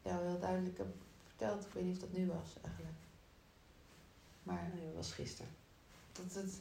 jou 0.03 0.27
heel 0.27 0.39
duidelijk 0.39 0.79
heb 0.79 0.95
verteld. 1.27 1.65
Ik 1.67 1.73
weet 1.73 1.85
niet 1.85 1.95
of 1.95 2.01
dat 2.01 2.13
nu 2.19 2.27
was, 2.27 2.57
eigenlijk. 2.63 2.97
Maar 4.43 4.71
Nee, 4.75 4.85
dat 4.87 4.95
was 4.95 5.13
gisteren. 5.13 5.51
dat 6.13 6.35
het, 6.35 6.61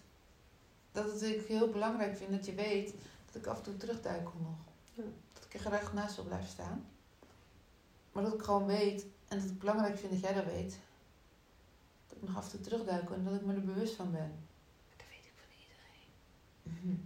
dat 0.93 1.11
het 1.11 1.21
ik 1.21 1.47
heel 1.47 1.69
belangrijk 1.69 2.17
vind 2.17 2.31
dat 2.31 2.45
je 2.45 2.53
weet 2.53 2.93
dat 3.25 3.35
ik 3.35 3.47
af 3.47 3.57
en 3.57 3.63
toe 3.63 3.77
terugduikel 3.77 4.33
nog. 4.41 4.57
Ja. 4.93 5.03
Dat 5.33 5.45
ik 5.45 5.53
er 5.53 5.59
graag 5.59 5.93
naast 5.93 6.15
wil 6.15 6.25
blijven 6.25 6.49
staan. 6.49 6.85
Maar 8.11 8.23
dat 8.23 8.33
ik 8.33 8.41
gewoon 8.41 8.65
weet 8.65 9.05
en 9.27 9.39
dat 9.39 9.49
ik 9.49 9.59
belangrijk 9.59 9.97
vind 9.97 10.11
dat 10.11 10.21
jij 10.21 10.33
dat 10.33 10.45
weet. 10.45 10.77
Dat 12.07 12.17
ik 12.17 12.27
nog 12.27 12.37
af 12.37 12.45
en 12.45 12.51
toe 12.51 12.61
terugduikel 12.61 13.15
en 13.15 13.23
dat 13.23 13.33
ik 13.33 13.41
me 13.41 13.53
er 13.53 13.65
bewust 13.65 13.95
van 13.95 14.11
ben. 14.11 14.35
Dat 14.97 15.05
weet 15.09 15.25
ik 15.25 15.33
van 15.35 15.49
iedereen. 15.61 16.09
Mhm. 16.63 17.01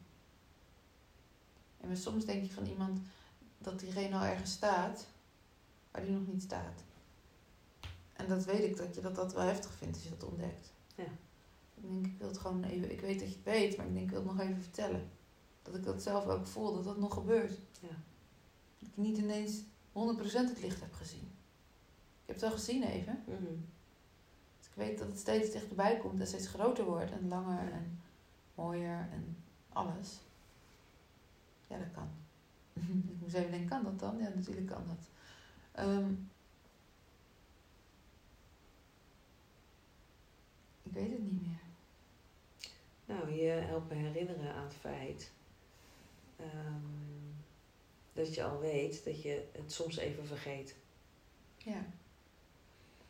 En 1.82 1.88
maar 1.88 1.98
soms 1.98 2.26
denk 2.26 2.46
je 2.46 2.54
van 2.54 2.66
iemand 2.66 3.00
dat 3.58 3.80
diegene 3.80 4.16
al 4.16 4.24
ergens 4.24 4.52
staat, 4.52 5.08
waar 5.92 6.02
die 6.02 6.12
nog 6.12 6.28
niet 6.28 6.42
staat. 6.42 6.84
En 8.14 8.28
dat 8.28 8.46
weet 8.46 8.64
ik 8.64 8.78
dat 8.78 8.96
je 8.96 9.02
dat, 9.02 9.16
dat 9.16 9.34
wel 9.34 9.46
heftig 9.46 9.72
vindt 9.72 9.96
als 9.96 10.04
je 10.04 10.10
dat 10.10 10.24
ontdekt. 10.24 10.72
Ja. 10.96 11.08
Ik 11.78 11.90
denk, 11.90 12.06
ik 12.06 12.18
wil 12.18 12.28
het 12.28 12.38
gewoon 12.38 12.64
even, 12.64 12.92
ik 12.92 13.02
weet 13.02 13.20
dat 13.20 13.30
je 13.30 13.36
het 13.36 13.44
weet, 13.44 13.78
maar 13.78 13.86
ik 13.86 13.94
denk, 13.94 14.06
ik 14.06 14.12
wil 14.12 14.20
het 14.20 14.32
nog 14.32 14.40
even 14.40 14.62
vertellen. 14.62 15.10
Dat 15.62 15.76
ik 15.76 15.84
dat 15.84 16.02
zelf 16.02 16.28
ook 16.28 16.48
voel, 16.48 16.74
dat 16.74 16.84
dat 16.84 16.98
nog 16.98 17.14
gebeurt. 17.14 17.60
Ja. 17.80 17.96
Dat 18.80 18.90
ik 18.90 18.98
niet 18.98 19.18
ineens 19.18 19.62
100% 19.62 19.62
het 19.92 20.62
licht 20.62 20.80
heb 20.80 20.94
gezien. 20.94 21.32
Ik 22.22 22.34
heb 22.34 22.36
het 22.36 22.42
wel 22.42 22.52
gezien 22.52 22.84
even. 22.84 23.24
Mhm. 23.26 23.56
Dus 24.58 24.68
ik 24.68 24.74
weet 24.74 24.98
dat 24.98 25.08
het 25.08 25.20
steeds 25.20 25.52
dichterbij 25.52 25.98
komt 25.98 26.20
en 26.20 26.28
steeds 26.28 26.48
groter 26.48 26.86
wordt 26.86 27.12
en 27.12 27.28
langer 27.28 27.72
en 27.72 28.00
mooier 28.56 29.08
en 29.12 29.38
alles. 29.70 30.20
Ja, 31.68 31.78
dat 31.78 31.92
kan. 31.92 32.10
ik 33.14 33.20
moest 33.22 33.34
even 33.34 33.52
denken, 33.52 33.70
kan 33.70 33.84
dat 33.84 34.00
dan? 34.00 34.18
Ja, 34.18 34.30
natuurlijk 34.36 34.68
kan 34.68 34.84
dat. 34.88 35.10
Ehm, 35.72 36.12
ik 40.84 40.94
weet 40.94 41.12
het 41.12 41.22
niet 41.22 41.42
meer. 41.42 41.67
Nou, 43.08 43.32
je 43.32 43.48
helpt 43.50 43.90
me 43.90 43.96
herinneren 43.96 44.54
aan 44.54 44.64
het 44.64 44.74
feit 44.74 45.32
ehm, 46.36 46.82
dat 48.14 48.36
je 48.36 48.44
al 48.44 48.60
weet 48.60 49.06
dat 49.06 49.22
je 49.22 49.44
het 49.52 49.72
soms 49.72 49.98
even 49.98 50.26
vergeet. 50.26 50.76
Ja, 51.58 51.86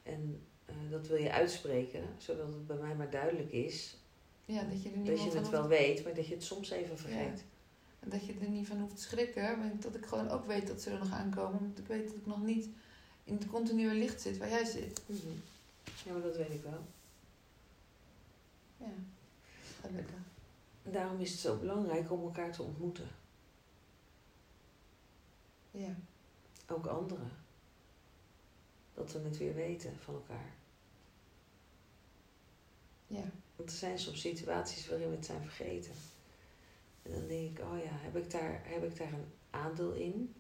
En 0.03 0.41
eh, 0.65 0.75
dat 0.89 1.07
wil 1.07 1.17
je 1.17 1.31
uitspreken, 1.31 2.03
zodat 2.17 2.47
het 2.47 2.67
bij 2.67 2.77
mij 2.77 2.95
maar 2.95 3.09
duidelijk 3.09 3.51
is 3.51 3.97
ja 4.45 4.63
dat 4.63 4.83
je 4.83 4.89
er 4.89 4.97
niet 4.97 5.07
dat 5.07 5.17
je 5.19 5.23
het 5.29 5.37
hoeft- 5.37 5.49
wel 5.49 5.67
weet, 5.67 6.03
maar 6.03 6.13
dat 6.13 6.27
je 6.27 6.33
het 6.33 6.43
soms 6.43 6.69
even 6.69 6.97
vergeet. 6.97 7.43
En 7.99 8.09
dat 8.09 8.25
je 8.25 8.33
er 8.41 8.47
niet 8.49 8.67
van 8.67 8.79
hoeft 8.79 8.95
te 8.95 9.01
schrikken. 9.01 9.59
Maar 9.59 9.71
dat 9.79 9.95
ik 9.95 10.05
gewoon 10.05 10.29
ook 10.29 10.45
weet 10.45 10.67
dat 10.67 10.81
ze 10.81 10.89
er 10.89 10.99
nog 10.99 11.11
aankomen. 11.11 11.59
Want 11.59 11.79
ik 11.79 11.87
weet 11.87 12.07
dat 12.07 12.15
ik 12.15 12.25
nog 12.25 12.41
niet 12.43 12.67
in 13.23 13.33
het 13.35 13.47
continue 13.47 13.93
licht 13.93 14.21
zit 14.21 14.37
waar 14.37 14.49
jij 14.49 14.65
zit. 14.65 15.01
Mhm. 15.05 15.17
Ja, 16.05 16.11
maar 16.13 16.21
dat 16.21 16.37
weet 16.37 16.49
ik 16.53 16.63
wel. 16.63 16.85
Ja, 18.77 18.85
gelukkig. 19.77 20.19
Daarom 20.83 21.19
is 21.19 21.31
het 21.31 21.39
zo 21.39 21.57
belangrijk 21.57 22.11
om 22.11 22.21
elkaar 22.23 22.51
te 22.51 22.63
ontmoeten. 22.63 23.07
Ja, 25.71 25.95
Ook 26.67 26.85
anderen. 26.85 27.31
Dat 28.93 29.11
we 29.11 29.19
het 29.19 29.37
weer 29.37 29.53
weten 29.55 29.99
van 29.99 30.13
elkaar. 30.13 30.53
ja. 33.07 33.23
Want 33.55 33.69
er 33.69 33.75
zijn 33.75 33.99
soms 33.99 34.21
situaties 34.21 34.87
waarin 34.87 35.09
we 35.09 35.15
het 35.15 35.25
zijn 35.25 35.41
vergeten. 35.41 35.91
En 37.03 37.11
dan 37.11 37.27
denk 37.27 37.57
ik, 37.57 37.65
oh 37.65 37.77
ja, 37.77 37.89
heb 37.91 38.15
ik 38.15 38.31
daar, 38.31 38.61
heb 38.63 38.83
ik 38.83 38.97
daar 38.97 39.13
een 39.13 39.31
aandeel 39.49 39.91
in? 39.91 40.35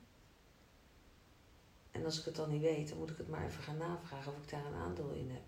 En 1.91 2.05
als 2.05 2.19
ik 2.19 2.25
het 2.25 2.35
dan 2.35 2.49
niet 2.49 2.61
weet, 2.61 2.89
dan 2.89 2.97
moet 2.97 3.09
ik 3.09 3.17
het 3.17 3.27
maar 3.27 3.45
even 3.45 3.63
gaan 3.63 3.77
navragen 3.77 4.31
of 4.31 4.37
ik 4.37 4.49
daar 4.49 4.65
een 4.65 4.73
aandeel 4.73 5.09
in 5.11 5.29
heb. 5.29 5.41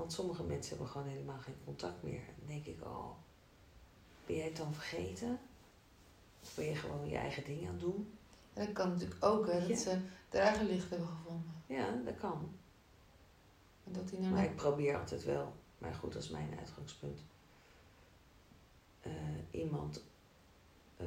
Want 0.00 0.12
sommige 0.12 0.42
mensen 0.42 0.70
hebben 0.70 0.88
gewoon 0.92 1.06
helemaal 1.06 1.38
geen 1.38 1.56
contact 1.64 2.02
meer. 2.02 2.22
Dan 2.38 2.46
denk 2.46 2.64
ik, 2.66 2.84
oh, 2.84 3.10
ben 4.26 4.36
jij 4.36 4.44
het 4.44 4.56
dan 4.56 4.74
vergeten? 4.74 5.38
Of 6.42 6.54
ben 6.54 6.64
je 6.64 6.74
gewoon 6.74 7.08
je 7.08 7.16
eigen 7.16 7.44
ding 7.44 7.62
aan 7.66 7.70
het 7.72 7.80
doen? 7.80 8.18
En 8.52 8.64
dat 8.66 8.74
kan 8.74 8.88
natuurlijk 8.88 9.24
ook, 9.24 9.46
hè, 9.46 9.56
Ja. 9.58 9.68
dat 9.68 9.78
ze 9.78 9.90
er 10.30 10.40
eigen 10.40 10.66
licht 10.66 10.90
hebben 10.90 11.08
gevonden. 11.08 11.52
Ja, 11.66 11.96
dat 12.04 12.16
kan. 12.16 12.54
En 13.84 13.92
dat 13.92 14.08
die 14.08 14.18
nou 14.20 14.32
Maar 14.32 14.44
ik 14.44 14.56
probeer 14.56 14.98
altijd 14.98 15.24
wel, 15.24 15.52
maar 15.78 15.94
goed, 15.94 16.12
dat 16.12 16.22
is 16.22 16.28
mijn 16.30 16.58
uitgangspunt. 16.58 17.20
eh, 19.00 19.12
iemand 19.50 20.02
eh, 20.96 21.06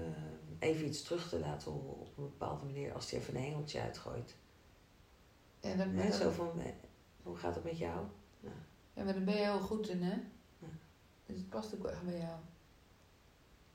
even 0.60 0.86
iets 0.86 1.02
terug 1.04 1.30
te 1.30 1.40
laten 1.40 1.72
horen 1.72 2.00
op 2.00 2.18
een 2.18 2.24
bepaalde 2.24 2.66
manier 2.66 2.94
als 2.94 3.12
hij 3.12 3.20
even 3.20 3.36
een 3.36 3.44
hengeltje 3.44 3.82
uitgooit. 3.82 4.36
Hè, 5.60 5.76
daar- 5.78 6.12
zo 6.12 6.32
van, 6.32 6.60
eh, 6.60 6.72
hoe 7.24 7.36
gaat 7.36 7.56
het 7.56 7.64
met 7.64 7.78
jou? 7.78 8.06
Nou, 8.40 8.56
ja, 8.94 9.04
maar 9.04 9.14
daar 9.14 9.24
ben 9.24 9.36
je 9.36 9.42
heel 9.42 9.60
goed 9.60 9.88
in, 9.90 10.04
hè? 10.04 10.14
Ja. 10.60 10.68
Dus 11.26 11.38
het 11.38 11.50
past 11.50 11.76
ook 11.76 11.82
wel 11.82 11.92
echt 11.92 12.06
bij 12.06 12.18
jou. 12.18 12.40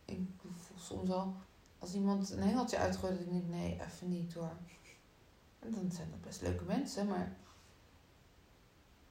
Ik 0.05 0.21
voel 0.39 0.79
soms 0.79 1.11
al, 1.11 1.35
als 1.79 1.95
iemand 1.95 2.31
een 2.31 2.43
hengeltje 2.43 2.77
uitgooit, 2.79 3.13
dat 3.19 3.27
ik 3.27 3.33
denk, 3.33 3.49
nee, 3.49 3.81
even 3.81 4.09
niet 4.09 4.35
hoor. 4.35 4.57
En 5.59 5.71
dan 5.71 5.93
zijn 5.93 6.11
dat 6.11 6.21
best 6.21 6.43
leuke 6.43 6.65
mensen, 6.65 7.07
maar 7.07 7.37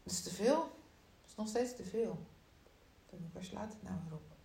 het 0.04 0.12
is 0.12 0.22
te 0.24 0.34
veel. 0.34 0.62
Het 0.62 1.30
is 1.30 1.36
nog 1.36 1.48
steeds 1.48 1.76
te 1.76 1.84
veel. 1.84 2.18
Ik 3.10 3.20
denk, 3.20 3.34
waar 3.34 3.44
slaat 3.44 3.74
het 3.74 3.84
nou 3.84 3.96
weer 4.04 4.14
op? 4.14 4.36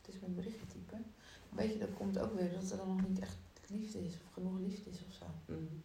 Het 0.00 0.14
is 0.14 0.20
mijn 0.20 0.34
berichtje 0.34 0.66
typen. 0.66 1.14
Weet 1.48 1.72
je, 1.72 1.78
dat 1.78 1.94
komt 1.94 2.18
ook 2.18 2.34
weer 2.34 2.52
dat 2.52 2.70
er 2.70 2.76
dan 2.76 2.96
nog 2.96 3.08
niet 3.08 3.18
echt 3.18 3.36
liefde 3.66 4.04
is, 4.06 4.14
of 4.14 4.32
genoeg 4.32 4.58
liefde 4.58 4.90
is 4.90 5.04
of 5.08 5.12
zo. 5.12 5.24
mm, 5.46 5.82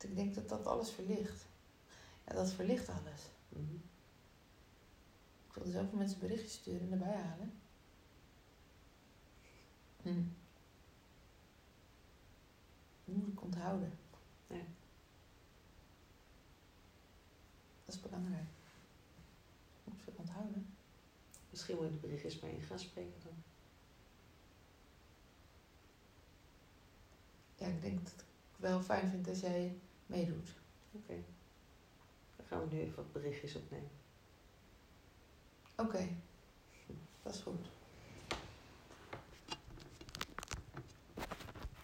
Ik 0.00 0.16
denk 0.16 0.34
dat 0.34 0.48
dat 0.48 0.66
alles 0.66 0.90
verlicht. 0.90 1.46
Ja, 2.26 2.34
dat 2.34 2.52
verlicht 2.52 2.88
alles. 2.88 3.22
mm. 3.48 3.82
Ik 5.46 5.54
wilde 5.54 5.70
zoveel 5.70 5.98
mensen 5.98 6.18
berichtjes 6.18 6.52
sturen 6.52 6.80
en 6.80 6.92
erbij 6.92 7.16
halen. 7.16 7.52
Hm. 10.02 10.22
Dat 13.04 13.14
moet 13.16 13.32
ik 13.32 13.42
onthouden. 13.42 13.98
Ja. 14.46 14.62
Dat 17.84 17.94
is 17.94 18.00
belangrijk. 18.00 18.48
Ik 19.84 19.92
moet 19.92 20.02
veel 20.04 20.14
onthouden. 20.16 20.76
Misschien 21.50 21.76
moet 21.76 21.84
je 21.84 21.90
de 21.92 21.96
berichtjes 21.98 22.40
maar 22.40 22.50
in 22.50 22.60
gaan 22.60 22.78
spreken 22.78 23.20
dan. 23.24 23.42
Ja, 27.54 27.66
ik 27.66 27.82
denk 27.82 28.02
dat 28.04 28.12
ik 28.12 28.24
wel 28.56 28.80
fijn 28.80 29.10
vind 29.10 29.28
als 29.28 29.40
jij 29.40 29.78
meedoet. 30.06 30.48
Oké. 30.92 31.24
Gaan 32.48 32.68
we 32.68 32.74
nu 32.74 32.80
even 32.80 32.96
wat 32.96 33.12
berichtjes 33.12 33.54
opnemen. 33.54 33.90
Oké, 35.76 36.08
dat 37.22 37.34
is 37.34 37.40
goed. 37.40 37.75